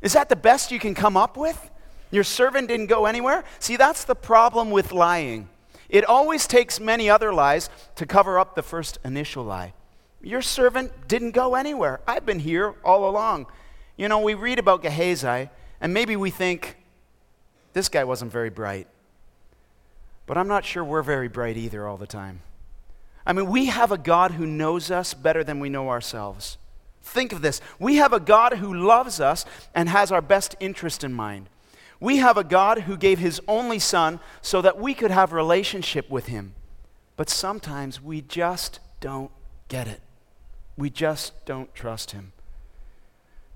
Is 0.00 0.12
that 0.12 0.28
the 0.28 0.36
best 0.36 0.70
you 0.70 0.78
can 0.78 0.94
come 0.94 1.16
up 1.16 1.36
with? 1.36 1.70
Your 2.10 2.24
servant 2.24 2.68
didn't 2.68 2.86
go 2.86 3.06
anywhere? 3.06 3.44
See, 3.58 3.76
that's 3.76 4.04
the 4.04 4.14
problem 4.14 4.70
with 4.70 4.92
lying. 4.92 5.48
It 5.88 6.04
always 6.04 6.46
takes 6.46 6.80
many 6.80 7.08
other 7.10 7.32
lies 7.32 7.68
to 7.96 8.06
cover 8.06 8.38
up 8.38 8.54
the 8.54 8.62
first 8.62 8.98
initial 9.04 9.44
lie. 9.44 9.74
Your 10.22 10.42
servant 10.42 11.08
didn't 11.08 11.32
go 11.32 11.54
anywhere. 11.54 12.00
I've 12.06 12.24
been 12.24 12.38
here 12.38 12.74
all 12.84 13.08
along. 13.08 13.46
You 13.96 14.08
know, 14.08 14.20
we 14.20 14.34
read 14.34 14.58
about 14.58 14.82
Gehazi, 14.82 15.50
and 15.80 15.92
maybe 15.92 16.16
we 16.16 16.30
think, 16.30 16.76
this 17.72 17.88
guy 17.88 18.04
wasn't 18.04 18.32
very 18.32 18.50
bright. 18.50 18.86
But 20.26 20.38
I'm 20.38 20.48
not 20.48 20.64
sure 20.64 20.84
we're 20.84 21.02
very 21.02 21.28
bright 21.28 21.56
either 21.56 21.86
all 21.86 21.96
the 21.96 22.06
time. 22.06 22.40
I 23.26 23.32
mean, 23.32 23.46
we 23.46 23.66
have 23.66 23.92
a 23.92 23.98
God 23.98 24.32
who 24.32 24.46
knows 24.46 24.90
us 24.90 25.14
better 25.14 25.44
than 25.44 25.60
we 25.60 25.68
know 25.68 25.88
ourselves. 25.88 26.58
Think 27.02 27.32
of 27.32 27.42
this. 27.42 27.60
We 27.78 27.96
have 27.96 28.12
a 28.12 28.20
God 28.20 28.54
who 28.54 28.72
loves 28.72 29.20
us 29.20 29.44
and 29.74 29.88
has 29.88 30.12
our 30.12 30.22
best 30.22 30.54
interest 30.60 31.02
in 31.04 31.12
mind. 31.12 31.48
We 32.00 32.16
have 32.18 32.36
a 32.36 32.44
God 32.44 32.80
who 32.80 32.96
gave 32.96 33.18
his 33.18 33.40
only 33.46 33.78
son 33.78 34.20
so 34.40 34.60
that 34.62 34.78
we 34.78 34.94
could 34.94 35.10
have 35.10 35.32
a 35.32 35.36
relationship 35.36 36.10
with 36.10 36.26
him. 36.26 36.54
But 37.16 37.28
sometimes 37.28 38.00
we 38.00 38.22
just 38.22 38.80
don't 39.00 39.30
get 39.68 39.86
it. 39.86 40.00
We 40.76 40.90
just 40.90 41.44
don't 41.44 41.72
trust 41.74 42.12
him. 42.12 42.32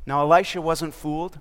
Now, 0.04 0.20
Elisha 0.20 0.60
wasn't 0.60 0.94
fooled, 0.94 1.40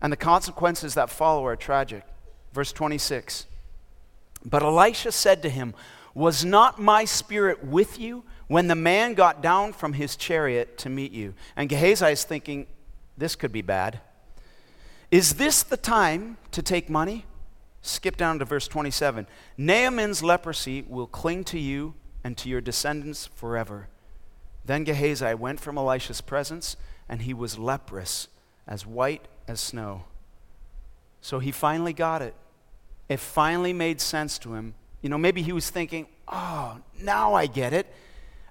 and 0.00 0.12
the 0.12 0.16
consequences 0.16 0.94
that 0.94 1.10
follow 1.10 1.44
are 1.46 1.56
tragic. 1.56 2.04
Verse 2.52 2.72
26 2.72 3.46
But 4.44 4.62
Elisha 4.62 5.12
said 5.12 5.42
to 5.42 5.48
him, 5.48 5.74
Was 6.14 6.44
not 6.44 6.80
my 6.80 7.04
spirit 7.04 7.64
with 7.64 7.98
you 7.98 8.24
when 8.46 8.68
the 8.68 8.74
man 8.74 9.14
got 9.14 9.42
down 9.42 9.72
from 9.72 9.94
his 9.94 10.16
chariot 10.16 10.78
to 10.78 10.88
meet 10.88 11.12
you? 11.12 11.34
And 11.56 11.68
Gehazi 11.68 12.06
is 12.06 12.24
thinking, 12.24 12.66
This 13.16 13.36
could 13.36 13.52
be 13.52 13.62
bad. 13.62 14.00
Is 15.10 15.34
this 15.34 15.62
the 15.62 15.76
time 15.76 16.36
to 16.52 16.62
take 16.62 16.90
money? 16.90 17.24
Skip 17.80 18.16
down 18.16 18.38
to 18.40 18.44
verse 18.44 18.68
27. 18.68 19.26
Naaman's 19.56 20.22
leprosy 20.22 20.84
will 20.86 21.06
cling 21.06 21.44
to 21.44 21.58
you 21.58 21.94
and 22.22 22.36
to 22.36 22.48
your 22.48 22.60
descendants 22.60 23.26
forever. 23.26 23.88
Then 24.64 24.84
Gehazi 24.84 25.32
went 25.34 25.60
from 25.60 25.78
Elisha's 25.78 26.20
presence, 26.20 26.76
and 27.08 27.22
he 27.22 27.32
was 27.32 27.58
leprous, 27.58 28.28
as 28.66 28.84
white 28.84 29.26
as 29.48 29.60
snow. 29.60 30.04
So 31.20 31.38
he 31.38 31.50
finally 31.50 31.92
got 31.92 32.22
it. 32.22 32.34
It 33.08 33.20
finally 33.20 33.72
made 33.72 34.00
sense 34.00 34.38
to 34.40 34.54
him. 34.54 34.74
You 35.02 35.08
know, 35.08 35.18
maybe 35.18 35.42
he 35.42 35.52
was 35.52 35.70
thinking, 35.70 36.06
oh, 36.26 36.78
now 37.00 37.34
I 37.34 37.46
get 37.46 37.72
it. 37.72 37.86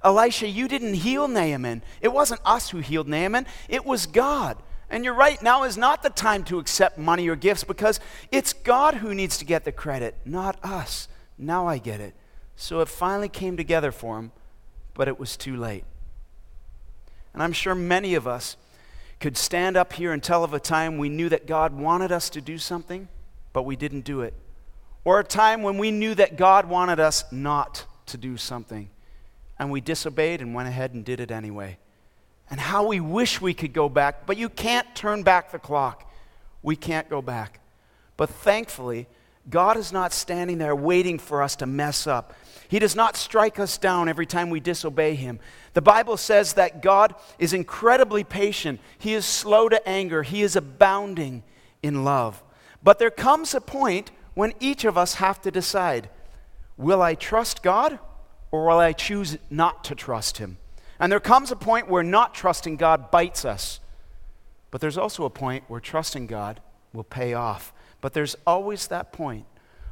Elisha, 0.04 0.48
you 0.48 0.68
didn't 0.68 0.94
heal 0.96 1.28
Naaman. 1.28 1.84
It 2.02 2.10
wasn't 2.10 2.42
us 2.46 2.70
who 2.70 2.80
healed 2.80 3.08
Naaman, 3.08 3.46
it 3.68 3.86
was 3.86 4.06
God. 4.06 4.58
And 4.90 5.04
you're 5.04 5.14
right, 5.14 5.42
now 5.42 5.64
is 5.64 5.78
not 5.78 6.02
the 6.02 6.10
time 6.10 6.46
to 6.46 6.60
accept 6.60 6.98
money 6.98 7.28
or 7.28 7.36
gifts 7.36 7.66
because 7.66 8.00
it's 8.32 8.54
God 8.54 8.96
who 8.96 9.14
needs 9.14 9.38
to 9.40 9.46
get 9.46 9.66
the 9.66 9.72
credit, 9.72 10.16
not 10.24 10.58
us. 10.64 11.10
Now 11.38 11.68
I 11.68 11.78
get 11.78 12.00
it. 12.00 12.16
So 12.56 12.80
it 12.80 12.88
finally 12.88 13.28
came 13.28 13.58
together 13.58 13.92
for 13.92 14.18
him, 14.18 14.32
but 14.94 15.10
it 15.10 15.20
was 15.20 15.36
too 15.36 15.58
late. 15.58 15.84
And 17.34 17.44
I'm 17.44 17.52
sure 17.52 17.76
many 17.76 18.16
of 18.16 18.28
us 18.28 18.56
could 19.20 19.38
stand 19.38 19.76
up 19.76 19.94
here 19.94 20.14
and 20.14 20.22
tell 20.22 20.44
of 20.44 20.54
a 20.54 20.60
time 20.60 20.98
we 20.98 21.10
knew 21.10 21.30
that 21.30 21.48
God 21.48 21.74
wanted 21.74 22.12
us 22.12 22.30
to 22.32 22.42
do 22.42 22.58
something, 22.58 23.08
but 23.54 23.64
we 23.64 23.76
didn't 23.76 24.02
do 24.02 24.22
it. 24.22 24.34
Or 25.04 25.20
a 25.20 25.24
time 25.24 25.64
when 25.64 25.78
we 25.78 25.90
knew 25.90 26.14
that 26.16 26.38
God 26.38 26.68
wanted 26.68 27.00
us 27.00 27.24
not 27.32 27.86
to 28.08 28.18
do 28.18 28.38
something, 28.38 28.90
and 29.58 29.72
we 29.72 29.82
disobeyed 29.82 30.42
and 30.42 30.54
went 30.54 30.68
ahead 30.68 30.94
and 30.94 31.04
did 31.04 31.20
it 31.20 31.32
anyway. 31.32 31.78
And 32.50 32.60
how 32.60 32.88
we 32.88 33.00
wish 33.00 33.42
we 33.42 33.54
could 33.54 33.74
go 33.74 33.90
back, 33.90 34.26
but 34.26 34.38
you 34.38 34.50
can't 34.50 34.88
turn 34.96 35.24
back 35.24 35.52
the 35.52 35.60
clock. 35.60 36.10
We 36.62 36.76
can't 36.76 37.10
go 37.10 37.22
back. 37.22 37.60
But 38.16 38.30
thankfully, 38.30 39.08
God 39.50 39.78
is 39.78 39.92
not 39.92 40.14
standing 40.14 40.58
there 40.58 40.76
waiting 40.76 41.20
for 41.20 41.42
us 41.42 41.56
to 41.58 41.66
mess 41.66 42.08
up. 42.08 42.34
He 42.68 42.80
does 42.80 42.96
not 42.96 43.16
strike 43.16 43.60
us 43.60 43.78
down 43.78 44.10
every 44.10 44.26
time 44.26 44.50
we 44.50 44.60
disobey 44.60 45.16
Him. 45.16 45.40
The 45.74 45.82
Bible 45.82 46.18
says 46.18 46.54
that 46.54 46.82
God 46.82 47.16
is 47.40 47.54
incredibly 47.54 48.24
patient, 48.24 48.80
He 48.98 49.14
is 49.14 49.26
slow 49.26 49.70
to 49.70 49.88
anger, 49.88 50.24
He 50.24 50.42
is 50.42 50.56
abounding 50.56 51.44
in 51.82 52.04
love. 52.04 52.44
But 52.84 53.00
there 53.00 53.12
comes 53.12 53.54
a 53.54 53.62
point 53.62 54.12
when 54.34 54.54
each 54.60 54.86
of 54.86 54.98
us 54.98 55.16
have 55.16 55.42
to 55.42 55.52
decide 55.52 56.10
will 56.78 57.02
I 57.02 57.16
trust 57.16 57.64
God 57.64 58.00
or 58.52 58.68
will 58.68 58.80
I 58.80 58.94
choose 58.94 59.38
not 59.50 59.84
to 59.86 59.96
trust 59.96 60.38
Him? 60.38 60.58
And 61.00 61.12
there 61.12 61.20
comes 61.20 61.52
a 61.52 61.56
point 61.56 61.90
where 61.90 62.04
not 62.04 62.34
trusting 62.34 62.78
God 62.78 63.12
bites 63.12 63.46
us. 63.46 63.80
But 64.72 64.82
there's 64.82 64.98
also 64.98 65.26
a 65.26 65.30
point 65.30 65.64
where 65.68 65.80
trusting 65.80 66.28
God 66.28 66.60
will 66.94 67.04
pay 67.04 67.34
off. 67.34 67.74
But 68.02 68.14
there's 68.14 68.36
always 68.46 68.88
that 68.88 69.12
point, 69.12 69.46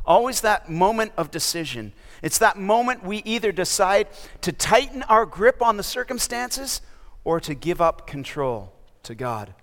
always 0.05 0.41
that 0.41 0.69
moment 0.69 1.11
of 1.17 1.31
decision. 1.31 1.93
It's 2.21 2.37
that 2.39 2.57
moment 2.57 3.03
we 3.03 3.17
either 3.19 3.51
decide 3.51 4.07
to 4.41 4.51
tighten 4.51 5.03
our 5.03 5.25
grip 5.25 5.61
on 5.61 5.77
the 5.77 5.83
circumstances 5.83 6.81
or 7.23 7.39
to 7.41 7.53
give 7.53 7.81
up 7.81 8.07
control 8.07 8.73
to 9.03 9.15
God. 9.15 9.53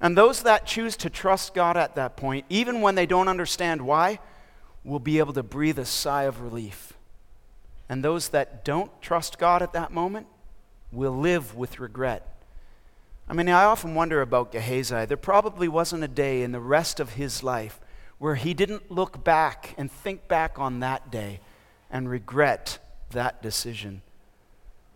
And 0.00 0.18
those 0.18 0.42
that 0.42 0.66
choose 0.66 0.96
to 0.98 1.10
trust 1.10 1.54
God 1.54 1.76
at 1.76 1.94
that 1.94 2.16
point, 2.16 2.44
even 2.48 2.80
when 2.80 2.94
they 2.94 3.06
don't 3.06 3.28
understand 3.28 3.82
why, 3.82 4.18
will 4.84 4.98
be 4.98 5.18
able 5.18 5.32
to 5.32 5.42
breathe 5.42 5.78
a 5.78 5.84
sigh 5.84 6.24
of 6.24 6.40
relief. 6.40 6.92
And 7.88 8.04
those 8.04 8.30
that 8.30 8.64
don't 8.64 9.00
trust 9.00 9.38
God 9.38 9.62
at 9.62 9.72
that 9.72 9.92
moment 9.92 10.26
will 10.92 11.16
live 11.16 11.54
with 11.54 11.80
regret 11.80 12.34
I 13.28 13.32
mean, 13.32 13.48
I 13.48 13.64
often 13.64 13.94
wonder 13.94 14.20
about 14.20 14.52
Gehazi. 14.52 15.06
There 15.06 15.16
probably 15.16 15.66
wasn't 15.66 16.04
a 16.04 16.08
day 16.08 16.42
in 16.42 16.52
the 16.52 16.60
rest 16.60 17.00
of 17.00 17.14
his 17.14 17.42
life 17.42 17.80
where 18.24 18.36
he 18.36 18.54
didn't 18.54 18.90
look 18.90 19.22
back 19.22 19.74
and 19.76 19.92
think 19.92 20.26
back 20.28 20.58
on 20.58 20.80
that 20.80 21.10
day 21.10 21.40
and 21.90 22.08
regret 22.08 22.78
that 23.10 23.42
decision. 23.42 24.00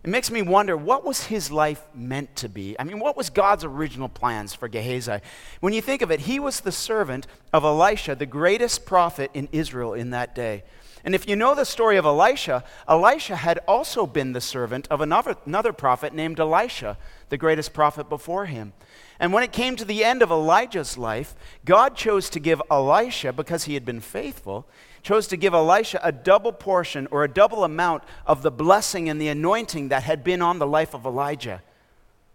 It 0.03 0.09
makes 0.09 0.31
me 0.31 0.41
wonder 0.41 0.79
what 0.79 1.05
was 1.05 1.25
his 1.25 1.51
life 1.51 1.83
meant 1.95 2.35
to 2.37 2.49
be? 2.49 2.75
I 2.81 2.85
mean, 2.85 2.99
what 2.99 3.19
was 3.19 3.29
God's 3.29 3.65
original 3.65 4.09
plans 4.09 4.55
for 4.55 4.67
Gehazi? 4.67 5.19
When 5.61 5.75
you 5.75 5.83
think 5.83 6.01
of 6.01 6.11
it, 6.11 6.21
he 6.21 6.41
was 6.41 6.61
the 6.61 6.73
servant 6.73 7.27
of 7.53 7.65
Elisha, 7.65 8.15
the 8.15 8.25
greatest 8.25 8.87
prophet 8.87 9.31
in 9.35 9.51
Israel 9.53 9.93
in 9.93 10.09
that 10.09 10.35
day. 10.35 10.65
And 11.09 11.15
if 11.15 11.27
you 11.27 11.37
know 11.37 11.55
the 11.55 11.65
story 11.65 11.97
of 11.97 12.05
Elisha, 12.05 12.63
Elijah 12.87 13.37
had 13.37 13.61
also 13.67 14.07
been 14.07 14.35
the 14.35 14.43
servant 14.43 14.87
of 14.91 15.01
another, 15.01 15.37
another 15.47 15.73
prophet 15.73 16.13
named 16.13 16.39
Elisha, 16.39 16.99
the 17.31 17.39
greatest 17.39 17.73
prophet 17.73 18.11
before 18.11 18.45
him. 18.45 18.75
And 19.19 19.33
when 19.33 19.43
it 19.43 19.51
came 19.51 19.75
to 19.77 19.87
the 19.87 20.05
end 20.05 20.21
of 20.21 20.31
Elijah's 20.31 20.99
life, 20.99 21.35
God 21.65 21.97
chose 21.97 22.29
to 22.29 22.39
give 22.39 22.61
Elisha, 22.71 23.33
because 23.33 23.65
he 23.65 23.73
had 23.73 23.87
been 23.87 24.03
faithful, 24.03 24.67
chose 25.03 25.27
to 25.29 25.39
give 25.39 25.55
Elisha 25.55 25.99
a 26.03 26.13
double 26.13 26.53
portion 26.53 27.09
or 27.11 27.25
a 27.25 27.33
double 27.33 27.65
amount 27.65 28.03
of 28.27 28.43
the 28.43 28.51
blessing 28.51 29.09
and 29.09 29.19
the 29.19 29.29
anointing 29.29 29.89
that 29.89 30.03
had 30.03 30.23
been 30.23 30.43
on 30.43 30.59
the 30.59 30.67
life 30.67 30.95
of 30.95 31.07
Elijah. 31.07 31.63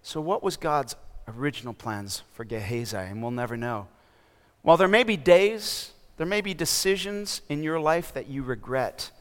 So, 0.01 0.19
what 0.19 0.41
was 0.41 0.57
God's 0.57 0.95
original 1.27 1.75
plans 1.75 2.23
for 2.33 2.43
Gehazi? 2.43 2.97
And 2.97 3.21
we'll 3.21 3.29
never 3.29 3.55
know. 3.55 3.88
While 4.63 4.77
there 4.77 4.88
may 4.88 5.03
be 5.03 5.15
days 5.15 5.92
there 6.17 6.28
may 6.28 6.41
be 6.41 6.54
decisions 6.54 7.41
in 7.49 7.63
your 7.63 7.80
life 7.80 8.13
that 8.13 8.28
you 8.28 8.43
regret, 8.43 9.12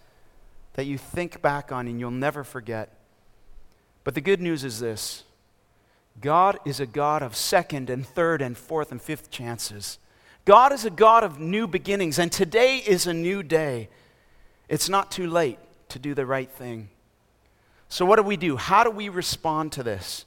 that 0.74 0.86
you 0.86 0.98
think 0.98 1.40
back 1.40 1.72
on 1.72 1.86
and 1.86 1.98
you'll 1.98 2.10
never 2.10 2.44
forget. 2.44 2.96
But 4.04 4.14
the 4.14 4.20
good 4.20 4.40
news 4.40 4.64
is 4.64 4.80
this 4.80 5.24
God 6.20 6.58
is 6.64 6.80
a 6.80 6.86
God 6.86 7.22
of 7.22 7.34
second 7.34 7.88
and 7.88 8.06
third 8.06 8.42
and 8.42 8.56
fourth 8.56 8.92
and 8.92 9.00
fifth 9.00 9.30
chances. 9.30 9.98
God 10.44 10.72
is 10.72 10.84
a 10.84 10.90
God 10.90 11.22
of 11.22 11.38
new 11.38 11.66
beginnings, 11.66 12.18
and 12.18 12.30
today 12.32 12.78
is 12.78 13.06
a 13.06 13.14
new 13.14 13.42
day. 13.42 13.88
It's 14.68 14.88
not 14.88 15.10
too 15.10 15.28
late 15.28 15.58
to 15.90 15.98
do 15.98 16.14
the 16.14 16.26
right 16.26 16.50
thing. 16.50 16.88
So, 17.88 18.04
what 18.04 18.16
do 18.16 18.22
we 18.22 18.36
do? 18.36 18.56
How 18.56 18.84
do 18.84 18.90
we 18.90 19.08
respond 19.08 19.72
to 19.72 19.82
this? 19.82 20.24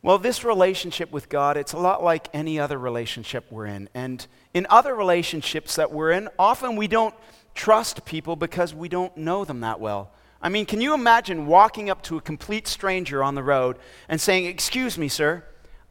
Well, 0.00 0.18
this 0.18 0.44
relationship 0.44 1.10
with 1.10 1.28
God, 1.28 1.56
it's 1.56 1.72
a 1.72 1.78
lot 1.78 2.04
like 2.04 2.28
any 2.32 2.60
other 2.60 2.78
relationship 2.78 3.46
we're 3.50 3.66
in. 3.66 3.88
And 3.94 4.24
in 4.54 4.66
other 4.70 4.94
relationships 4.94 5.74
that 5.76 5.90
we're 5.90 6.12
in, 6.12 6.28
often 6.38 6.76
we 6.76 6.86
don't 6.86 7.14
trust 7.54 8.04
people 8.04 8.36
because 8.36 8.72
we 8.72 8.88
don't 8.88 9.16
know 9.16 9.44
them 9.44 9.60
that 9.60 9.80
well. 9.80 10.12
I 10.40 10.50
mean, 10.50 10.66
can 10.66 10.80
you 10.80 10.94
imagine 10.94 11.48
walking 11.48 11.90
up 11.90 12.02
to 12.04 12.16
a 12.16 12.20
complete 12.20 12.68
stranger 12.68 13.24
on 13.24 13.34
the 13.34 13.42
road 13.42 13.76
and 14.08 14.20
saying, 14.20 14.46
Excuse 14.46 14.96
me, 14.96 15.08
sir, 15.08 15.42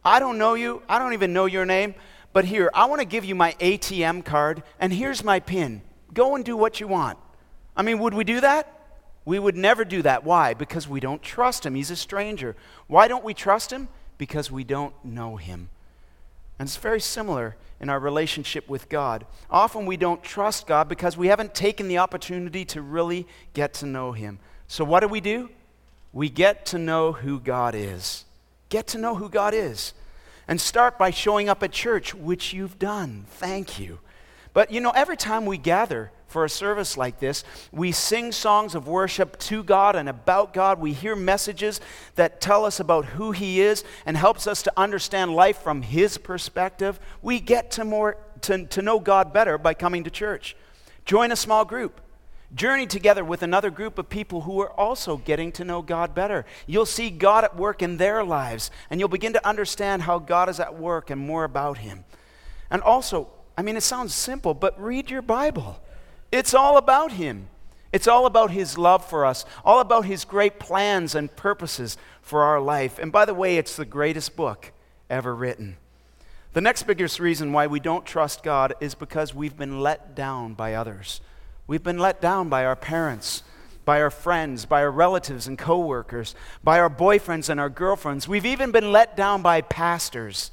I 0.05 0.19
don't 0.19 0.37
know 0.37 0.53
you, 0.53 0.81
I 0.87 0.99
don't 0.99 1.11
even 1.11 1.33
know 1.33 1.45
your 1.45 1.65
name, 1.65 1.93
but 2.31 2.45
here, 2.45 2.71
I 2.73 2.85
want 2.85 3.01
to 3.01 3.05
give 3.05 3.25
you 3.25 3.35
my 3.35 3.53
ATM 3.59 4.23
card, 4.23 4.63
and 4.79 4.93
here's 4.93 5.21
my 5.21 5.41
PIN. 5.41 5.81
Go 6.13 6.35
and 6.35 6.45
do 6.45 6.55
what 6.55 6.79
you 6.79 6.87
want. 6.87 7.17
I 7.75 7.81
mean, 7.81 7.99
would 7.99 8.13
we 8.13 8.23
do 8.23 8.39
that? 8.39 8.73
We 9.25 9.37
would 9.37 9.57
never 9.57 9.83
do 9.83 10.01
that. 10.03 10.23
Why? 10.23 10.53
Because 10.53 10.87
we 10.87 11.01
don't 11.01 11.21
trust 11.21 11.65
him. 11.65 11.75
He's 11.75 11.91
a 11.91 11.97
stranger. 11.97 12.55
Why 12.87 13.09
don't 13.09 13.25
we 13.25 13.33
trust 13.33 13.71
him? 13.71 13.89
Because 14.17 14.51
we 14.51 14.63
don't 14.63 14.93
know 15.03 15.36
him. 15.38 15.69
And 16.60 16.67
it's 16.67 16.77
very 16.77 16.99
similar 16.99 17.56
in 17.80 17.89
our 17.89 17.99
relationship 17.99 18.67
with 18.67 18.89
God. 18.89 19.25
Often 19.49 19.86
we 19.86 19.97
don't 19.97 20.23
trust 20.23 20.65
God 20.65 20.89
because 20.89 21.15
we 21.15 21.27
haven't 21.27 21.53
taken 21.53 21.88
the 21.88 21.99
opportunity 21.99 22.65
to 22.65 22.82
really 22.82 23.27
get 23.53 23.73
to 23.75 23.86
know 23.86 24.12
him. 24.12 24.39
So 24.67 24.84
what 24.84 25.01
do 25.01 25.08
we 25.08 25.21
do? 25.21 25.49
We 26.13 26.30
get 26.30 26.65
to 26.67 26.80
know 26.80 27.12
who 27.12 27.39
God 27.39 27.75
is. 27.75 28.25
Get 28.69 28.88
to 28.88 28.97
know 28.97 29.15
who 29.15 29.30
God 29.30 29.53
is. 29.53 29.93
And 30.47 30.60
start 30.60 30.97
by 30.97 31.12
showing 31.12 31.49
up 31.49 31.62
at 31.62 31.71
church, 31.71 32.15
which 32.15 32.53
you've 32.53 32.80
done. 32.80 33.25
Thank 33.30 33.80
you. 33.80 33.99
But 34.53 34.71
you 34.71 34.82
know, 34.82 34.91
every 34.91 35.17
time 35.17 35.45
we 35.45 35.58
gather, 35.58 36.12
for 36.27 36.45
a 36.45 36.49
service 36.49 36.97
like 36.97 37.19
this. 37.19 37.43
We 37.71 37.91
sing 37.91 38.31
songs 38.31 38.75
of 38.75 38.87
worship 38.87 39.39
to 39.39 39.63
God 39.63 39.95
and 39.95 40.09
about 40.09 40.53
God. 40.53 40.79
We 40.79 40.93
hear 40.93 41.15
messages 41.15 41.79
that 42.15 42.41
tell 42.41 42.65
us 42.65 42.79
about 42.79 43.05
who 43.05 43.31
He 43.31 43.61
is 43.61 43.83
and 44.05 44.17
helps 44.17 44.45
us 44.45 44.61
to 44.63 44.73
understand 44.77 45.33
life 45.33 45.59
from 45.59 45.81
His 45.81 46.17
perspective. 46.17 46.99
We 47.21 47.39
get 47.39 47.71
to, 47.71 47.85
more, 47.85 48.17
to, 48.41 48.65
to 48.65 48.81
know 48.81 48.99
God 48.99 49.33
better 49.33 49.57
by 49.57 49.73
coming 49.73 50.03
to 50.03 50.09
church. 50.09 50.55
Join 51.05 51.31
a 51.31 51.37
small 51.37 51.63
group. 51.63 52.01
Journey 52.55 52.87
together 52.87 53.25
with 53.25 53.43
another 53.43 53.69
group 53.69 53.97
of 53.97 54.07
people 54.07 54.41
who 54.41 54.61
are 54.61 54.71
also 54.71 55.17
getting 55.17 55.51
to 55.53 55.65
know 55.65 55.81
God 55.81 56.15
better. 56.15 56.45
You'll 56.65 56.85
see 56.85 57.09
God 57.09 57.43
at 57.43 57.57
work 57.57 57.81
in 57.81 57.97
their 57.97 58.23
lives, 58.23 58.71
and 58.89 58.99
you'll 58.99 59.09
begin 59.09 59.33
to 59.33 59.47
understand 59.47 60.03
how 60.03 60.19
God 60.19 60.47
is 60.47 60.59
at 60.59 60.77
work 60.77 61.09
and 61.09 61.19
more 61.19 61.43
about 61.43 61.79
Him. 61.79 62.05
And 62.69 62.81
also, 62.81 63.27
I 63.57 63.63
mean, 63.63 63.75
it 63.75 63.83
sounds 63.83 64.13
simple, 64.13 64.53
but 64.53 64.81
read 64.81 65.09
your 65.09 65.21
Bible. 65.21 65.81
It's 66.31 66.53
all 66.53 66.77
about 66.77 67.13
Him. 67.13 67.47
It's 67.93 68.07
all 68.07 68.25
about 68.25 68.51
His 68.51 68.77
love 68.77 69.05
for 69.07 69.25
us, 69.25 69.45
all 69.63 69.79
about 69.79 70.05
His 70.05 70.25
great 70.25 70.59
plans 70.59 71.15
and 71.15 71.33
purposes 71.35 71.97
for 72.21 72.43
our 72.43 72.59
life. 72.59 72.99
And 72.99 73.11
by 73.11 73.25
the 73.25 73.33
way, 73.33 73.57
it's 73.57 73.75
the 73.75 73.85
greatest 73.85 74.35
book 74.35 74.71
ever 75.09 75.33
written. 75.33 75.77
The 76.53 76.61
next 76.61 76.83
biggest 76.83 77.19
reason 77.19 77.53
why 77.53 77.67
we 77.67 77.79
don't 77.79 78.05
trust 78.05 78.43
God 78.43 78.73
is 78.79 78.95
because 78.95 79.33
we've 79.33 79.57
been 79.57 79.81
let 79.81 80.15
down 80.15 80.53
by 80.53 80.73
others. 80.73 81.21
We've 81.67 81.83
been 81.83 81.99
let 81.99 82.21
down 82.21 82.49
by 82.49 82.65
our 82.65 82.75
parents, 82.75 83.43
by 83.85 84.01
our 84.01 84.09
friends, 84.09 84.65
by 84.65 84.81
our 84.81 84.91
relatives 84.91 85.47
and 85.47 85.57
coworkers, 85.57 86.35
by 86.63 86.79
our 86.79 86.89
boyfriends 86.89 87.49
and 87.49 87.59
our 87.59 87.69
girlfriends. 87.69 88.27
We've 88.27 88.45
even 88.45 88.71
been 88.71 88.91
let 88.91 89.15
down 89.15 89.41
by 89.41 89.61
pastors. 89.61 90.51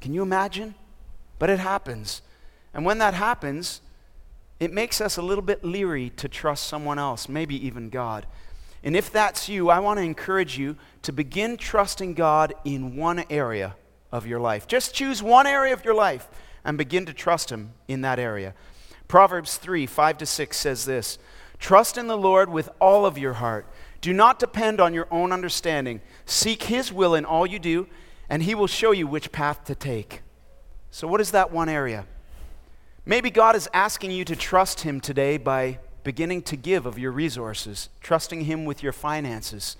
Can 0.00 0.12
you 0.12 0.22
imagine? 0.22 0.74
But 1.38 1.50
it 1.50 1.58
happens. 1.58 2.22
And 2.74 2.84
when 2.84 2.98
that 2.98 3.14
happens, 3.14 3.80
it 4.58 4.72
makes 4.72 5.00
us 5.00 5.16
a 5.16 5.22
little 5.22 5.42
bit 5.42 5.64
leery 5.64 6.10
to 6.10 6.28
trust 6.28 6.66
someone 6.66 6.98
else, 6.98 7.28
maybe 7.28 7.66
even 7.66 7.90
God. 7.90 8.26
And 8.82 8.96
if 8.96 9.10
that's 9.10 9.48
you, 9.48 9.68
I 9.68 9.80
want 9.80 9.98
to 9.98 10.04
encourage 10.04 10.56
you 10.58 10.76
to 11.02 11.12
begin 11.12 11.56
trusting 11.56 12.14
God 12.14 12.54
in 12.64 12.96
one 12.96 13.24
area 13.28 13.76
of 14.12 14.26
your 14.26 14.40
life. 14.40 14.66
Just 14.66 14.94
choose 14.94 15.22
one 15.22 15.46
area 15.46 15.72
of 15.72 15.84
your 15.84 15.94
life 15.94 16.28
and 16.64 16.78
begin 16.78 17.04
to 17.06 17.12
trust 17.12 17.50
Him 17.50 17.72
in 17.88 18.00
that 18.02 18.18
area. 18.18 18.54
Proverbs 19.08 19.56
3 19.56 19.86
5 19.86 20.18
to 20.18 20.26
6 20.26 20.56
says 20.56 20.84
this 20.84 21.18
Trust 21.58 21.98
in 21.98 22.06
the 22.06 22.16
Lord 22.16 22.48
with 22.48 22.68
all 22.80 23.06
of 23.06 23.18
your 23.18 23.34
heart. 23.34 23.66
Do 24.00 24.12
not 24.12 24.38
depend 24.38 24.80
on 24.80 24.94
your 24.94 25.08
own 25.10 25.32
understanding. 25.32 26.00
Seek 26.24 26.64
His 26.64 26.92
will 26.92 27.14
in 27.14 27.24
all 27.24 27.46
you 27.46 27.58
do, 27.58 27.88
and 28.28 28.42
He 28.42 28.54
will 28.54 28.66
show 28.66 28.92
you 28.92 29.06
which 29.06 29.32
path 29.32 29.64
to 29.64 29.74
take. 29.74 30.22
So, 30.90 31.08
what 31.08 31.20
is 31.20 31.32
that 31.32 31.50
one 31.50 31.68
area? 31.68 32.06
Maybe 33.08 33.30
God 33.30 33.54
is 33.54 33.68
asking 33.72 34.10
you 34.10 34.24
to 34.24 34.34
trust 34.34 34.80
Him 34.80 35.00
today 35.00 35.36
by 35.38 35.78
beginning 36.02 36.42
to 36.42 36.56
give 36.56 36.86
of 36.86 36.98
your 36.98 37.12
resources, 37.12 37.88
trusting 38.00 38.42
Him 38.42 38.64
with 38.64 38.82
your 38.82 38.92
finances. 38.92 39.76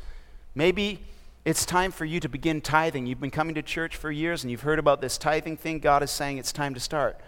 Maybe 0.54 1.00
it's 1.44 1.66
time 1.66 1.90
for 1.90 2.04
you 2.04 2.20
to 2.20 2.28
begin 2.28 2.60
tithing. 2.60 3.08
You've 3.08 3.20
been 3.20 3.32
coming 3.32 3.56
to 3.56 3.62
church 3.62 3.96
for 3.96 4.12
years 4.12 4.44
and 4.44 4.50
you've 4.52 4.60
heard 4.60 4.78
about 4.78 5.00
this 5.00 5.18
tithing 5.18 5.56
thing. 5.56 5.80
God 5.80 6.04
is 6.04 6.12
saying 6.12 6.38
it's 6.38 6.52
time 6.52 6.72
to 6.74 6.80
start. 6.80 7.20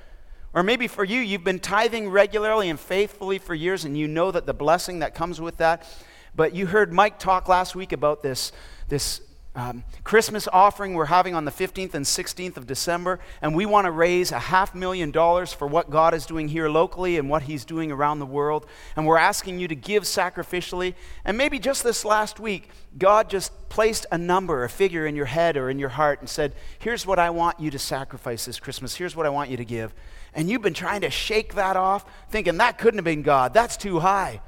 Or 0.55 0.63
maybe 0.63 0.87
for 0.87 1.03
you, 1.03 1.19
you've 1.19 1.43
been 1.43 1.59
tithing 1.59 2.09
regularly 2.11 2.71
and 2.71 2.79
faithfully 2.79 3.39
for 3.39 3.57
years 3.57 3.85
and 3.85 3.99
you 3.99 4.07
know 4.07 4.31
that 4.31 4.47
the 4.47 4.55
blessing 4.55 5.01
that 5.01 5.17
comes 5.17 5.41
with 5.41 5.57
that. 5.57 5.85
But 6.33 6.55
you 6.55 6.67
heard 6.67 6.93
Mike 6.93 7.19
talk 7.19 7.49
last 7.49 7.75
week 7.75 7.91
about 7.91 8.23
this, 8.23 8.53
this 8.87 9.21
um, 9.55 9.83
Christmas 10.05 10.47
offering 10.53 10.95
we're 10.95 11.07
having 11.07 11.35
on 11.35 11.45
the 11.45 11.51
15th 11.51 11.95
and 11.95 12.05
16th 12.05 12.57
of 12.57 12.67
December, 12.67 13.19
and 13.43 13.57
we 13.57 13.67
want 13.67 13.87
to 13.87 13.91
raise 13.91 14.31
a 14.31 14.39
half 14.39 14.75
million 14.75 15.11
dollars 15.11 15.53
for 15.53 15.67
what 15.67 15.91
God 15.91 16.15
is 16.15 16.27
doing 16.27 16.49
here 16.49 16.69
locally 16.69 17.19
and 17.19 17.29
what 17.29 17.43
He's 17.43 17.65
doing 17.65 17.91
around 17.91 18.21
the 18.21 18.27
world. 18.27 18.67
And 18.95 19.07
we're 19.07 19.19
asking 19.19 19.59
you 19.59 19.67
to 19.67 19.75
give 19.75 20.05
sacrificially. 20.05 20.95
And 21.25 21.37
maybe 21.37 21.59
just 21.59 21.83
this 21.83 22.05
last 22.05 22.39
week, 22.39 22.71
God 22.97 23.29
just 23.29 23.69
placed 23.69 24.07
a 24.13 24.19
number, 24.19 24.63
a 24.63 24.69
figure 24.69 25.07
in 25.07 25.17
your 25.17 25.27
head 25.27 25.57
or 25.57 25.71
in 25.71 25.79
your 25.79 25.89
heart 25.89 26.21
and 26.21 26.29
said, 26.29 26.53
Here's 26.79 27.05
what 27.05 27.19
I 27.19 27.31
want 27.31 27.59
you 27.59 27.71
to 27.71 27.79
sacrifice 27.79 28.45
this 28.45 28.61
Christmas. 28.61 28.95
Here's 28.95 29.17
what 29.17 29.27
I 29.27 29.31
want 29.31 29.51
you 29.51 29.57
to 29.57 29.65
give. 29.65 29.93
And 30.35 30.49
you've 30.49 30.63
been 30.63 30.75
trying 30.75 31.01
to 31.01 31.11
shake 31.11 31.55
that 31.55 31.77
off, 31.77 32.05
thinking 32.31 32.59
that 32.59 32.79
couldn't 32.79 32.99
have 32.99 33.05
been 33.05 33.23
God. 33.23 33.55
That's 33.55 33.77
too 33.77 33.99
high. 33.99 34.41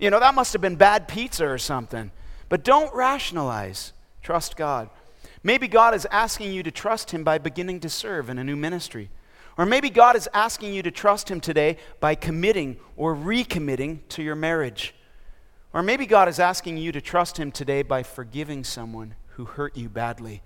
You 0.00 0.10
know, 0.10 0.18
that 0.18 0.34
must 0.34 0.52
have 0.52 0.62
been 0.62 0.76
bad 0.76 1.06
pizza 1.06 1.46
or 1.46 1.58
something. 1.58 2.10
But 2.48 2.64
don't 2.64 2.92
rationalize. 2.94 3.92
Trust 4.22 4.56
God. 4.56 4.90
Maybe 5.42 5.68
God 5.68 5.94
is 5.94 6.06
asking 6.10 6.52
you 6.52 6.62
to 6.62 6.70
trust 6.70 7.10
Him 7.10 7.24
by 7.24 7.38
beginning 7.38 7.80
to 7.80 7.88
serve 7.88 8.28
in 8.28 8.38
a 8.38 8.44
new 8.44 8.56
ministry. 8.56 9.10
Or 9.56 9.66
maybe 9.66 9.90
God 9.90 10.16
is 10.16 10.28
asking 10.32 10.74
you 10.74 10.82
to 10.82 10.90
trust 10.90 11.30
Him 11.30 11.40
today 11.40 11.78
by 12.00 12.14
committing 12.14 12.76
or 12.96 13.14
recommitting 13.14 14.00
to 14.10 14.22
your 14.22 14.36
marriage. 14.36 14.94
Or 15.72 15.82
maybe 15.82 16.06
God 16.06 16.28
is 16.28 16.38
asking 16.38 16.78
you 16.78 16.92
to 16.92 17.00
trust 17.00 17.36
Him 17.36 17.52
today 17.52 17.82
by 17.82 18.02
forgiving 18.02 18.64
someone 18.64 19.14
who 19.30 19.44
hurt 19.44 19.76
you 19.76 19.88
badly. 19.88 20.42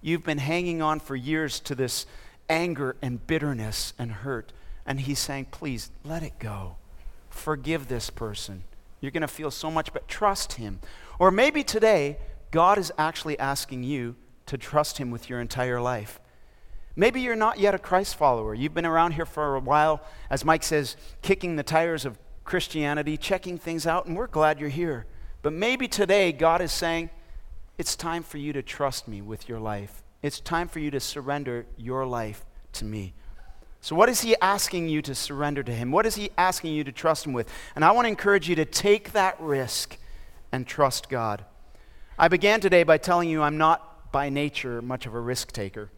You've 0.00 0.24
been 0.24 0.38
hanging 0.38 0.82
on 0.82 1.00
for 1.00 1.14
years 1.16 1.60
to 1.60 1.74
this 1.74 2.06
anger 2.48 2.96
and 3.02 3.24
bitterness 3.26 3.94
and 3.98 4.12
hurt. 4.12 4.52
And 4.86 5.00
He's 5.00 5.18
saying, 5.18 5.46
please 5.50 5.90
let 6.04 6.22
it 6.22 6.38
go. 6.38 6.76
Forgive 7.30 7.88
this 7.88 8.10
person. 8.10 8.64
You're 9.00 9.12
going 9.12 9.22
to 9.22 9.28
feel 9.28 9.50
so 9.50 9.70
much, 9.70 9.92
but 9.92 10.08
trust 10.08 10.54
Him. 10.54 10.80
Or 11.18 11.30
maybe 11.30 11.64
today, 11.64 12.18
God 12.52 12.78
is 12.78 12.92
actually 12.96 13.38
asking 13.38 13.82
you 13.82 14.14
to 14.46 14.56
trust 14.56 14.98
Him 14.98 15.10
with 15.10 15.28
your 15.28 15.40
entire 15.40 15.80
life. 15.80 16.20
Maybe 16.94 17.22
you're 17.22 17.34
not 17.34 17.58
yet 17.58 17.74
a 17.74 17.78
Christ 17.78 18.14
follower. 18.14 18.54
You've 18.54 18.74
been 18.74 18.86
around 18.86 19.12
here 19.12 19.26
for 19.26 19.56
a 19.56 19.60
while, 19.60 20.02
as 20.30 20.44
Mike 20.44 20.62
says, 20.62 20.96
kicking 21.22 21.56
the 21.56 21.62
tires 21.62 22.04
of 22.04 22.18
Christianity, 22.44 23.16
checking 23.16 23.56
things 23.56 23.86
out, 23.86 24.06
and 24.06 24.14
we're 24.14 24.26
glad 24.26 24.60
you're 24.60 24.68
here. 24.68 25.06
But 25.40 25.54
maybe 25.54 25.88
today 25.88 26.30
God 26.32 26.60
is 26.60 26.70
saying, 26.70 27.08
it's 27.78 27.96
time 27.96 28.22
for 28.22 28.36
you 28.36 28.52
to 28.52 28.62
trust 28.62 29.08
me 29.08 29.22
with 29.22 29.48
your 29.48 29.58
life. 29.58 30.02
It's 30.20 30.38
time 30.38 30.68
for 30.68 30.78
you 30.78 30.90
to 30.90 31.00
surrender 31.00 31.64
your 31.78 32.04
life 32.06 32.44
to 32.74 32.84
me. 32.84 33.14
So, 33.80 33.96
what 33.96 34.08
is 34.08 34.20
He 34.20 34.36
asking 34.40 34.88
you 34.88 35.02
to 35.02 35.14
surrender 35.14 35.62
to 35.62 35.72
Him? 35.72 35.90
What 35.90 36.06
is 36.06 36.14
He 36.14 36.30
asking 36.36 36.74
you 36.74 36.84
to 36.84 36.92
trust 36.92 37.26
Him 37.26 37.32
with? 37.32 37.48
And 37.74 37.84
I 37.84 37.90
want 37.90 38.04
to 38.04 38.10
encourage 38.10 38.48
you 38.48 38.54
to 38.56 38.64
take 38.64 39.12
that 39.12 39.40
risk 39.40 39.96
and 40.52 40.66
trust 40.66 41.08
God. 41.08 41.44
I 42.22 42.28
began 42.28 42.60
today 42.60 42.84
by 42.84 42.98
telling 42.98 43.28
you 43.28 43.42
I'm 43.42 43.58
not 43.58 44.12
by 44.12 44.28
nature 44.28 44.80
much 44.80 45.06
of 45.06 45.14
a 45.14 45.18
risk 45.18 45.50
taker. 45.50 45.90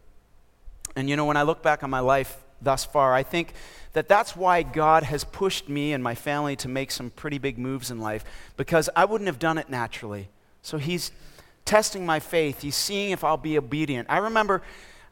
And 0.95 1.07
you 1.07 1.15
know, 1.15 1.25
when 1.25 1.37
I 1.37 1.43
look 1.43 1.61
back 1.61 1.83
on 1.83 1.91
my 1.91 1.99
life 1.99 2.43
thus 2.59 2.83
far, 2.83 3.13
I 3.13 3.21
think 3.21 3.53
that 3.93 4.07
that's 4.07 4.35
why 4.35 4.63
God 4.63 5.03
has 5.03 5.23
pushed 5.23 5.69
me 5.69 5.93
and 5.93 6.03
my 6.03 6.15
family 6.15 6.55
to 6.55 6.67
make 6.67 6.89
some 6.89 7.11
pretty 7.11 7.37
big 7.37 7.59
moves 7.59 7.91
in 7.91 7.99
life 7.99 8.25
because 8.57 8.89
I 8.95 9.05
wouldn't 9.05 9.27
have 9.27 9.37
done 9.37 9.59
it 9.59 9.69
naturally. 9.69 10.29
So 10.63 10.79
He's 10.79 11.11
testing 11.63 12.07
my 12.07 12.19
faith, 12.19 12.63
He's 12.63 12.75
seeing 12.75 13.11
if 13.11 13.23
I'll 13.23 13.37
be 13.37 13.55
obedient. 13.55 14.07
I 14.09 14.17
remember. 14.17 14.63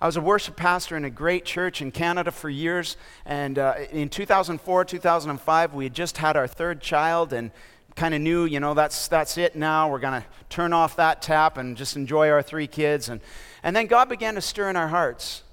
I 0.01 0.05
was 0.05 0.17
a 0.17 0.21
worship 0.21 0.57
pastor 0.57 0.97
in 0.97 1.05
a 1.05 1.09
great 1.09 1.45
church 1.45 1.81
in 1.81 1.89
Canada 1.89 2.29
for 2.29 2.49
years, 2.49 2.97
and 3.25 3.57
uh, 3.57 3.75
in 3.89 4.09
2004, 4.09 4.83
2005, 4.83 5.73
we 5.73 5.85
had 5.85 5.93
just 5.93 6.17
had 6.17 6.35
our 6.35 6.45
third 6.45 6.81
child, 6.81 7.31
and 7.31 7.51
kind 7.95 8.13
of 8.13 8.21
knew, 8.21 8.45
you 8.45 8.59
know, 8.59 8.73
that's, 8.73 9.07
that's 9.07 9.37
it 9.37 9.55
now. 9.55 9.89
We're 9.89 9.99
going 9.99 10.21
to 10.21 10.27
turn 10.49 10.73
off 10.73 10.95
that 10.95 11.21
tap 11.21 11.57
and 11.57 11.77
just 11.77 11.95
enjoy 11.95 12.29
our 12.29 12.41
three 12.41 12.67
kids. 12.67 13.09
And, 13.09 13.21
and 13.61 13.75
then 13.75 13.87
God 13.87 14.09
began 14.09 14.35
to 14.35 14.41
stir 14.41 14.69
in 14.69 14.75
our 14.75 14.87
hearts. 14.87 15.43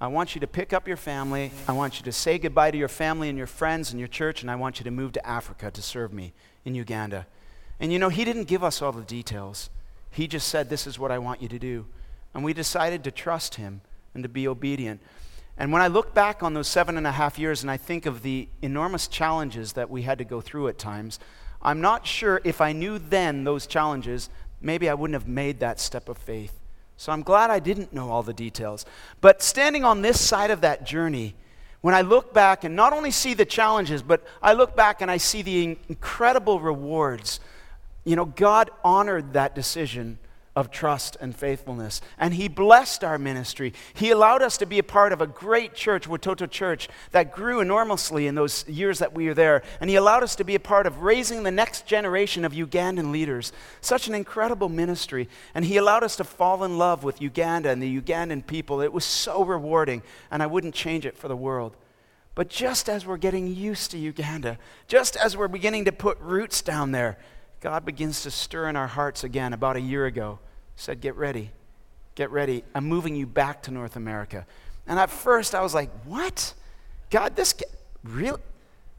I 0.00 0.06
want 0.06 0.34
you 0.36 0.40
to 0.40 0.46
pick 0.46 0.72
up 0.72 0.86
your 0.86 0.96
family. 0.96 1.50
I 1.66 1.72
want 1.72 1.98
you 1.98 2.04
to 2.04 2.12
say 2.12 2.38
goodbye 2.38 2.70
to 2.70 2.78
your 2.78 2.88
family 2.88 3.28
and 3.28 3.36
your 3.36 3.48
friends 3.48 3.90
and 3.90 3.98
your 3.98 4.08
church, 4.08 4.42
and 4.42 4.50
I 4.50 4.54
want 4.54 4.78
you 4.78 4.84
to 4.84 4.92
move 4.92 5.12
to 5.12 5.26
Africa 5.26 5.72
to 5.72 5.82
serve 5.82 6.12
me 6.12 6.34
in 6.64 6.76
Uganda. 6.76 7.26
And 7.80 7.92
you 7.92 7.98
know, 7.98 8.08
He 8.08 8.24
didn't 8.24 8.44
give 8.44 8.62
us 8.62 8.80
all 8.80 8.92
the 8.92 9.02
details. 9.02 9.70
He 10.10 10.28
just 10.28 10.48
said, 10.48 10.68
This 10.68 10.86
is 10.86 11.00
what 11.00 11.10
I 11.10 11.18
want 11.18 11.42
you 11.42 11.48
to 11.48 11.58
do. 11.58 11.86
And 12.32 12.44
we 12.44 12.52
decided 12.52 13.02
to 13.04 13.10
trust 13.10 13.56
Him 13.56 13.80
and 14.14 14.22
to 14.22 14.28
be 14.28 14.46
obedient. 14.46 15.00
And 15.56 15.72
when 15.72 15.82
I 15.82 15.88
look 15.88 16.14
back 16.14 16.44
on 16.44 16.54
those 16.54 16.68
seven 16.68 16.96
and 16.96 17.06
a 17.06 17.12
half 17.12 17.36
years 17.36 17.62
and 17.62 17.70
I 17.70 17.76
think 17.76 18.06
of 18.06 18.22
the 18.22 18.48
enormous 18.62 19.08
challenges 19.08 19.72
that 19.72 19.90
we 19.90 20.02
had 20.02 20.18
to 20.18 20.24
go 20.24 20.40
through 20.40 20.68
at 20.68 20.78
times, 20.78 21.18
I'm 21.60 21.80
not 21.80 22.06
sure 22.06 22.40
if 22.44 22.60
I 22.60 22.72
knew 22.72 22.98
then 22.98 23.44
those 23.44 23.66
challenges, 23.66 24.30
maybe 24.60 24.88
I 24.88 24.94
wouldn't 24.94 25.20
have 25.20 25.28
made 25.28 25.60
that 25.60 25.80
step 25.80 26.08
of 26.08 26.18
faith. 26.18 26.52
So 26.96 27.12
I'm 27.12 27.22
glad 27.22 27.50
I 27.50 27.58
didn't 27.58 27.92
know 27.92 28.10
all 28.10 28.22
the 28.22 28.32
details. 28.32 28.84
But 29.20 29.42
standing 29.42 29.84
on 29.84 30.02
this 30.02 30.20
side 30.20 30.50
of 30.50 30.62
that 30.62 30.84
journey, 30.84 31.34
when 31.80 31.94
I 31.94 32.00
look 32.00 32.34
back 32.34 32.64
and 32.64 32.74
not 32.74 32.92
only 32.92 33.10
see 33.10 33.34
the 33.34 33.44
challenges, 33.44 34.02
but 34.02 34.24
I 34.42 34.52
look 34.52 34.74
back 34.74 35.00
and 35.00 35.10
I 35.10 35.16
see 35.16 35.42
the 35.42 35.78
incredible 35.88 36.58
rewards, 36.58 37.38
you 38.04 38.16
know, 38.16 38.24
God 38.24 38.70
honored 38.82 39.34
that 39.34 39.54
decision 39.54 40.18
of 40.58 40.72
trust 40.72 41.16
and 41.20 41.36
faithfulness. 41.36 42.00
And 42.18 42.34
He 42.34 42.48
blessed 42.48 43.04
our 43.04 43.16
ministry. 43.16 43.72
He 43.94 44.10
allowed 44.10 44.42
us 44.42 44.58
to 44.58 44.66
be 44.66 44.80
a 44.80 44.82
part 44.82 45.12
of 45.12 45.20
a 45.20 45.26
great 45.26 45.72
church, 45.72 46.08
Watoto 46.08 46.50
Church, 46.50 46.88
that 47.12 47.32
grew 47.32 47.60
enormously 47.60 48.26
in 48.26 48.34
those 48.34 48.68
years 48.68 48.98
that 48.98 49.14
we 49.14 49.26
were 49.26 49.34
there. 49.34 49.62
And 49.80 49.88
He 49.88 49.94
allowed 49.94 50.24
us 50.24 50.34
to 50.34 50.44
be 50.44 50.56
a 50.56 50.60
part 50.60 50.88
of 50.88 51.02
raising 51.02 51.44
the 51.44 51.52
next 51.52 51.86
generation 51.86 52.44
of 52.44 52.52
Ugandan 52.52 53.12
leaders. 53.12 53.52
Such 53.80 54.08
an 54.08 54.14
incredible 54.14 54.68
ministry. 54.68 55.28
And 55.54 55.64
He 55.64 55.76
allowed 55.76 56.02
us 56.02 56.16
to 56.16 56.24
fall 56.24 56.64
in 56.64 56.76
love 56.76 57.04
with 57.04 57.22
Uganda 57.22 57.70
and 57.70 57.80
the 57.80 58.00
Ugandan 58.00 58.44
people. 58.44 58.80
It 58.80 58.92
was 58.92 59.04
so 59.04 59.44
rewarding, 59.44 60.02
and 60.28 60.42
I 60.42 60.46
wouldn't 60.46 60.74
change 60.74 61.06
it 61.06 61.16
for 61.16 61.28
the 61.28 61.36
world. 61.36 61.76
But 62.34 62.48
just 62.48 62.88
as 62.88 63.06
we're 63.06 63.16
getting 63.16 63.46
used 63.46 63.92
to 63.92 63.98
Uganda, 63.98 64.58
just 64.88 65.16
as 65.16 65.36
we're 65.36 65.46
beginning 65.46 65.84
to 65.84 65.92
put 65.92 66.18
roots 66.18 66.62
down 66.62 66.90
there, 66.90 67.16
God 67.60 67.84
begins 67.84 68.22
to 68.22 68.30
stir 68.30 68.68
in 68.68 68.76
our 68.76 68.86
hearts 68.86 69.24
again 69.24 69.52
about 69.52 69.76
a 69.76 69.80
year 69.80 70.06
ago 70.06 70.38
said, 70.78 71.00
Get 71.00 71.16
ready. 71.16 71.50
Get 72.14 72.30
ready. 72.30 72.64
I'm 72.74 72.86
moving 72.86 73.14
you 73.14 73.26
back 73.26 73.62
to 73.64 73.70
North 73.70 73.96
America. 73.96 74.46
And 74.86 74.98
at 74.98 75.10
first 75.10 75.54
I 75.54 75.62
was 75.62 75.74
like, 75.74 75.90
What? 76.04 76.54
God, 77.10 77.36
this, 77.36 77.54
really? 78.02 78.40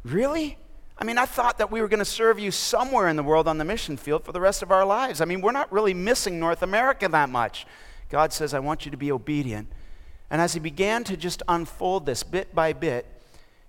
Really? 0.03 0.57
I 0.97 1.05
mean, 1.05 1.17
I 1.17 1.25
thought 1.25 1.59
that 1.59 1.71
we 1.71 1.81
were 1.81 1.87
going 1.87 1.99
to 1.99 2.05
serve 2.05 2.39
you 2.39 2.51
somewhere 2.51 3.07
in 3.07 3.15
the 3.15 3.23
world 3.23 3.47
on 3.47 3.57
the 3.57 3.65
mission 3.65 3.95
field 3.95 4.25
for 4.25 4.33
the 4.33 4.41
rest 4.41 4.61
of 4.61 4.71
our 4.71 4.83
lives. 4.83 5.21
I 5.21 5.25
mean, 5.25 5.39
we're 5.41 5.53
not 5.53 5.71
really 5.71 5.93
missing 5.93 6.39
North 6.39 6.61
America 6.61 7.07
that 7.07 7.29
much. 7.29 7.65
God 8.09 8.33
says, 8.33 8.53
I 8.53 8.59
want 8.59 8.85
you 8.85 8.91
to 8.91 8.97
be 8.97 9.11
obedient. 9.11 9.69
And 10.29 10.41
as 10.41 10.53
He 10.53 10.59
began 10.59 11.03
to 11.05 11.15
just 11.15 11.41
unfold 11.47 12.05
this 12.05 12.23
bit 12.23 12.53
by 12.53 12.73
bit, 12.73 13.05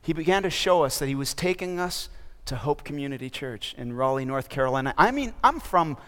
He 0.03 0.13
began 0.13 0.43
to 0.43 0.51
show 0.51 0.83
us 0.83 0.99
that 0.99 1.07
He 1.07 1.15
was 1.15 1.33
taking 1.33 1.79
us 1.79 2.09
to 2.47 2.57
Hope 2.57 2.83
Community 2.83 3.31
Church 3.31 3.75
in 3.79 3.93
Raleigh, 3.93 4.25
North 4.25 4.49
Carolina. 4.49 4.93
I 4.99 5.13
mean, 5.13 5.33
I'm 5.45 5.61
from 5.61 5.99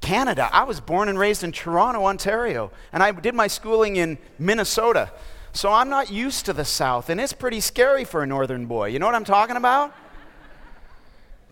Canada. 0.00 0.48
I 0.52 0.64
was 0.64 0.80
born 0.80 1.08
and 1.08 1.18
raised 1.18 1.44
in 1.44 1.52
Toronto, 1.52 2.04
Ontario, 2.04 2.70
and 2.92 3.02
I 3.02 3.12
did 3.12 3.34
my 3.34 3.46
schooling 3.46 3.96
in 3.96 4.18
Minnesota. 4.38 5.12
So 5.52 5.72
I'm 5.72 5.88
not 5.88 6.10
used 6.10 6.46
to 6.46 6.52
the 6.52 6.64
South, 6.64 7.10
and 7.10 7.20
it's 7.20 7.32
pretty 7.32 7.60
scary 7.60 8.04
for 8.04 8.22
a 8.22 8.26
northern 8.26 8.66
boy. 8.66 8.88
You 8.88 8.98
know 8.98 9.06
what 9.06 9.14
I'm 9.14 9.24
talking 9.24 9.56
about? 9.56 9.94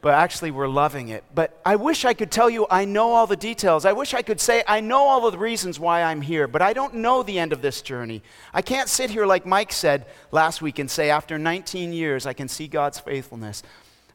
but 0.00 0.14
actually 0.14 0.50
we're 0.50 0.68
loving 0.68 1.08
it. 1.08 1.24
But 1.34 1.60
I 1.64 1.76
wish 1.76 2.04
I 2.04 2.14
could 2.14 2.30
tell 2.30 2.48
you 2.48 2.66
I 2.70 2.84
know 2.84 3.12
all 3.12 3.26
the 3.26 3.36
details. 3.36 3.84
I 3.84 3.92
wish 3.92 4.14
I 4.14 4.22
could 4.22 4.40
say 4.40 4.62
I 4.66 4.80
know 4.80 5.04
all 5.04 5.30
the 5.30 5.38
reasons 5.38 5.80
why 5.80 6.02
I'm 6.02 6.20
here, 6.20 6.46
but 6.46 6.62
I 6.62 6.72
don't 6.72 6.94
know 6.94 7.22
the 7.22 7.38
end 7.38 7.52
of 7.52 7.62
this 7.62 7.82
journey. 7.82 8.22
I 8.52 8.62
can't 8.62 8.88
sit 8.88 9.10
here 9.10 9.26
like 9.26 9.46
Mike 9.46 9.72
said 9.72 10.06
last 10.30 10.62
week 10.62 10.78
and 10.78 10.90
say 10.90 11.10
after 11.10 11.38
19 11.38 11.92
years 11.92 12.26
I 12.26 12.32
can 12.32 12.48
see 12.48 12.68
God's 12.68 13.00
faithfulness. 13.00 13.62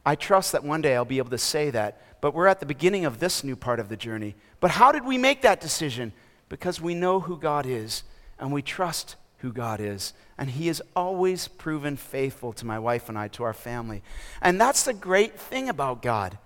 I 0.06 0.16
trust 0.16 0.52
that 0.52 0.64
one 0.64 0.82
day 0.82 0.96
I'll 0.96 1.06
be 1.06 1.18
able 1.18 1.32
to 1.32 1.38
say 1.38 1.70
that, 1.72 2.02
but 2.24 2.34
we're 2.34 2.48
at 2.48 2.62
the 2.62 2.66
beginning 2.66 3.04
of 3.04 3.20
this 3.20 3.44
new 3.44 3.54
part 3.54 3.82
of 3.82 3.90
the 3.90 3.98
journey. 3.98 4.34
But 4.62 4.72
how 4.72 4.94
did 4.94 5.04
we 5.04 5.18
make 5.18 5.42
that 5.42 5.60
decision? 5.60 6.14
Because 6.48 6.80
we 6.80 6.96
know 6.96 7.20
who 7.20 7.38
God 7.38 7.66
is 7.66 8.04
and 8.40 8.54
we 8.54 8.62
trust 8.62 9.18
who 9.40 9.52
God 9.52 9.82
is. 9.82 10.14
And 10.38 10.50
He 10.50 10.68
has 10.68 10.82
always 10.96 11.50
proven 11.50 11.98
faithful 11.98 12.54
to 12.54 12.66
my 12.66 12.80
wife 12.80 13.10
and 13.10 13.18
I, 13.18 13.28
to 13.28 13.44
our 13.44 13.54
family. 13.54 14.04
And 14.42 14.60
that's 14.60 14.84
the 14.84 14.94
great 14.94 15.38
thing 15.38 15.68
about 15.68 16.02
God. 16.02 16.38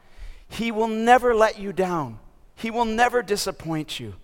He 0.49 0.71
will 0.71 0.87
never 0.87 1.35
let 1.35 1.59
you 1.59 1.71
down, 1.71 2.17
He 2.55 2.71
will 2.71 2.85
never 2.85 3.21
disappoint 3.21 3.99
you. 3.99 4.15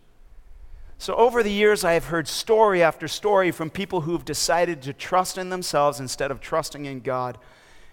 So, 0.97 1.13
over 1.13 1.43
the 1.43 1.51
years, 1.51 1.83
I 1.83 1.93
have 1.93 2.05
heard 2.05 2.27
story 2.27 2.81
after 2.81 3.07
story 3.07 3.51
from 3.51 3.69
people 3.69 4.01
who've 4.01 4.25
decided 4.25 4.81
to 4.81 4.93
trust 4.93 5.37
in 5.37 5.51
themselves 5.51 5.99
instead 5.99 6.31
of 6.31 6.41
trusting 6.41 6.85
in 6.85 7.01
God, 7.01 7.37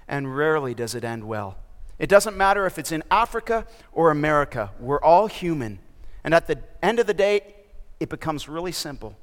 and 0.09 0.35
rarely 0.35 0.73
does 0.73 0.95
it 0.95 1.05
end 1.05 1.25
well. 1.25 1.59
It 2.01 2.09
doesn't 2.09 2.35
matter 2.35 2.65
if 2.65 2.79
it's 2.79 2.93
in 2.93 3.05
Africa 3.11 3.67
or 3.93 4.11
America, 4.11 4.71
we're 4.81 5.03
all 5.03 5.27
human. 5.27 5.79
And 6.25 6.33
at 6.33 6.47
the 6.47 6.59
end 6.83 6.99
of 6.99 7.07
the 7.07 7.15
day, 7.15 7.55
it 8.01 8.09
becomes 8.09 8.49
really 8.49 8.73
simple. 8.73 9.17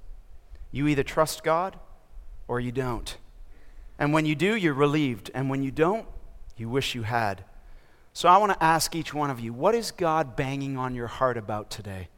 You 0.71 0.87
either 0.87 1.01
trust 1.01 1.43
God 1.43 1.77
or 2.47 2.59
you 2.59 2.71
don't. 2.71 3.17
And 3.97 4.13
when 4.13 4.27
you 4.27 4.35
do, 4.35 4.55
you're 4.55 4.75
relieved. 4.75 5.31
And 5.33 5.49
when 5.49 5.63
you 5.63 5.71
don't, 5.71 6.05
you 6.55 6.69
wish 6.69 6.93
you 6.93 7.01
had. 7.01 7.43
So 8.13 8.29
I 8.29 8.37
want 8.37 8.53
to 8.53 8.63
ask 8.63 8.95
each 8.95 9.11
one 9.11 9.31
of 9.31 9.39
you 9.39 9.53
what 9.53 9.73
is 9.73 9.89
God 9.89 10.35
banging 10.35 10.77
on 10.77 10.93
your 10.93 11.07
heart 11.07 11.37
about 11.37 11.71
today? 11.71 12.09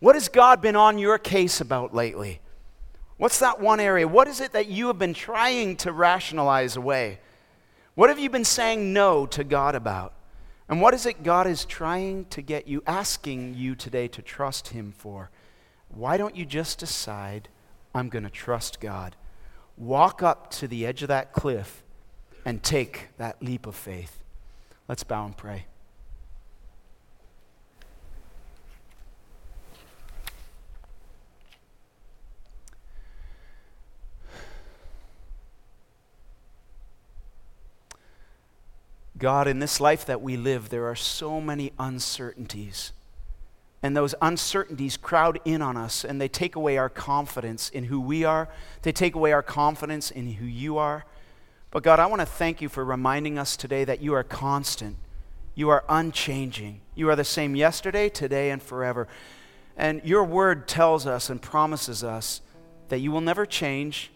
What 0.00 0.16
has 0.16 0.28
God 0.28 0.60
been 0.60 0.76
on 0.76 0.98
your 0.98 1.16
case 1.16 1.60
about 1.60 1.94
lately? 1.94 2.40
What's 3.18 3.38
that 3.38 3.60
one 3.60 3.78
area? 3.78 4.08
What 4.08 4.26
is 4.26 4.40
it 4.40 4.52
that 4.52 4.66
you 4.66 4.88
have 4.88 4.98
been 4.98 5.14
trying 5.14 5.76
to 5.76 5.92
rationalize 5.92 6.74
away? 6.74 7.20
What 7.94 8.08
have 8.08 8.18
you 8.18 8.30
been 8.30 8.44
saying 8.44 8.92
no 8.92 9.26
to 9.26 9.44
God 9.44 9.74
about? 9.74 10.14
And 10.68 10.80
what 10.80 10.94
is 10.94 11.06
it 11.06 11.24
God 11.24 11.46
is 11.46 11.64
trying 11.64 12.26
to 12.26 12.40
get 12.40 12.68
you, 12.68 12.82
asking 12.86 13.54
you 13.54 13.74
today 13.74 14.06
to 14.08 14.22
trust 14.22 14.68
Him 14.68 14.92
for? 14.92 15.30
Why 15.88 16.16
don't 16.16 16.36
you 16.36 16.44
just 16.46 16.78
decide, 16.78 17.48
I'm 17.94 18.08
going 18.08 18.22
to 18.22 18.30
trust 18.30 18.80
God? 18.80 19.16
Walk 19.76 20.22
up 20.22 20.50
to 20.52 20.68
the 20.68 20.86
edge 20.86 21.02
of 21.02 21.08
that 21.08 21.32
cliff 21.32 21.82
and 22.44 22.62
take 22.62 23.08
that 23.18 23.42
leap 23.42 23.66
of 23.66 23.74
faith. 23.74 24.22
Let's 24.86 25.02
bow 25.02 25.24
and 25.24 25.36
pray. 25.36 25.66
God, 39.20 39.46
in 39.46 39.58
this 39.58 39.80
life 39.80 40.06
that 40.06 40.22
we 40.22 40.38
live, 40.38 40.70
there 40.70 40.86
are 40.86 40.96
so 40.96 41.40
many 41.42 41.72
uncertainties. 41.78 42.92
And 43.82 43.94
those 43.94 44.14
uncertainties 44.20 44.96
crowd 44.96 45.40
in 45.44 45.60
on 45.62 45.76
us 45.76 46.04
and 46.04 46.20
they 46.20 46.28
take 46.28 46.56
away 46.56 46.78
our 46.78 46.88
confidence 46.88 47.68
in 47.68 47.84
who 47.84 48.00
we 48.00 48.24
are. 48.24 48.48
They 48.82 48.92
take 48.92 49.14
away 49.14 49.32
our 49.32 49.42
confidence 49.42 50.10
in 50.10 50.32
who 50.32 50.46
you 50.46 50.78
are. 50.78 51.04
But 51.70 51.82
God, 51.82 52.00
I 52.00 52.06
want 52.06 52.20
to 52.20 52.26
thank 52.26 52.60
you 52.60 52.68
for 52.68 52.84
reminding 52.84 53.38
us 53.38 53.56
today 53.56 53.84
that 53.84 54.00
you 54.00 54.14
are 54.14 54.24
constant. 54.24 54.96
You 55.54 55.68
are 55.68 55.84
unchanging. 55.88 56.80
You 56.94 57.10
are 57.10 57.16
the 57.16 57.22
same 57.24 57.54
yesterday, 57.54 58.08
today, 58.08 58.50
and 58.50 58.62
forever. 58.62 59.06
And 59.76 60.02
your 60.02 60.24
word 60.24 60.66
tells 60.66 61.06
us 61.06 61.28
and 61.28 61.40
promises 61.40 62.02
us 62.02 62.40
that 62.88 63.00
you 63.00 63.12
will 63.12 63.20
never 63.20 63.44
change, 63.44 64.10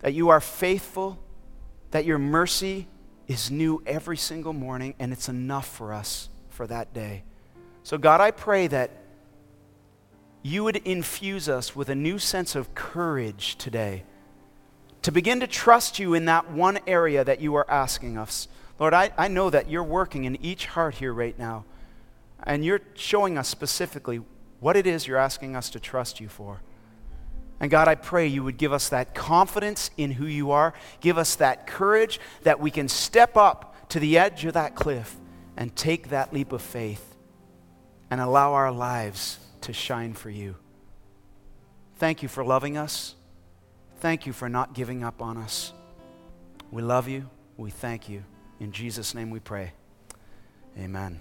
that 0.00 0.12
you 0.12 0.28
are 0.28 0.40
faithful, 0.40 1.18
that 1.90 2.04
your 2.04 2.18
mercy 2.18 2.86
is 3.30 3.48
new 3.48 3.80
every 3.86 4.16
single 4.16 4.52
morning, 4.52 4.92
and 4.98 5.12
it's 5.12 5.28
enough 5.28 5.68
for 5.68 5.94
us 5.94 6.28
for 6.48 6.66
that 6.66 6.92
day. 6.92 7.22
So, 7.84 7.96
God, 7.96 8.20
I 8.20 8.32
pray 8.32 8.66
that 8.66 8.90
you 10.42 10.64
would 10.64 10.78
infuse 10.78 11.48
us 11.48 11.76
with 11.76 11.88
a 11.90 11.94
new 11.94 12.18
sense 12.18 12.56
of 12.56 12.74
courage 12.74 13.54
today 13.54 14.02
to 15.02 15.12
begin 15.12 15.38
to 15.38 15.46
trust 15.46 16.00
you 16.00 16.12
in 16.14 16.24
that 16.24 16.50
one 16.50 16.80
area 16.88 17.22
that 17.22 17.40
you 17.40 17.54
are 17.54 17.70
asking 17.70 18.18
us. 18.18 18.48
Lord, 18.80 18.94
I, 18.94 19.12
I 19.16 19.28
know 19.28 19.48
that 19.48 19.70
you're 19.70 19.84
working 19.84 20.24
in 20.24 20.34
each 20.44 20.66
heart 20.66 20.96
here 20.96 21.14
right 21.14 21.38
now, 21.38 21.64
and 22.42 22.64
you're 22.64 22.80
showing 22.94 23.38
us 23.38 23.46
specifically 23.46 24.20
what 24.58 24.76
it 24.76 24.88
is 24.88 25.06
you're 25.06 25.16
asking 25.16 25.54
us 25.54 25.70
to 25.70 25.78
trust 25.78 26.18
you 26.18 26.28
for. 26.28 26.62
And 27.60 27.70
God, 27.70 27.88
I 27.88 27.94
pray 27.94 28.26
you 28.26 28.42
would 28.42 28.56
give 28.56 28.72
us 28.72 28.88
that 28.88 29.14
confidence 29.14 29.90
in 29.98 30.12
who 30.12 30.24
you 30.24 30.50
are, 30.50 30.72
give 31.00 31.18
us 31.18 31.36
that 31.36 31.66
courage 31.66 32.18
that 32.42 32.58
we 32.58 32.70
can 32.70 32.88
step 32.88 33.36
up 33.36 33.88
to 33.90 34.00
the 34.00 34.18
edge 34.18 34.44
of 34.46 34.54
that 34.54 34.74
cliff 34.74 35.16
and 35.56 35.76
take 35.76 36.08
that 36.08 36.32
leap 36.32 36.52
of 36.52 36.62
faith 36.62 37.16
and 38.10 38.20
allow 38.20 38.54
our 38.54 38.72
lives 38.72 39.38
to 39.60 39.72
shine 39.74 40.14
for 40.14 40.30
you. 40.30 40.56
Thank 41.96 42.22
you 42.22 42.28
for 42.28 42.42
loving 42.42 42.78
us. 42.78 43.14
Thank 43.98 44.26
you 44.26 44.32
for 44.32 44.48
not 44.48 44.72
giving 44.72 45.04
up 45.04 45.20
on 45.20 45.36
us. 45.36 45.74
We 46.70 46.80
love 46.80 47.08
you. 47.08 47.28
We 47.58 47.70
thank 47.70 48.08
you. 48.08 48.24
In 48.58 48.72
Jesus' 48.72 49.14
name 49.14 49.30
we 49.30 49.40
pray. 49.40 49.72
Amen. 50.78 51.20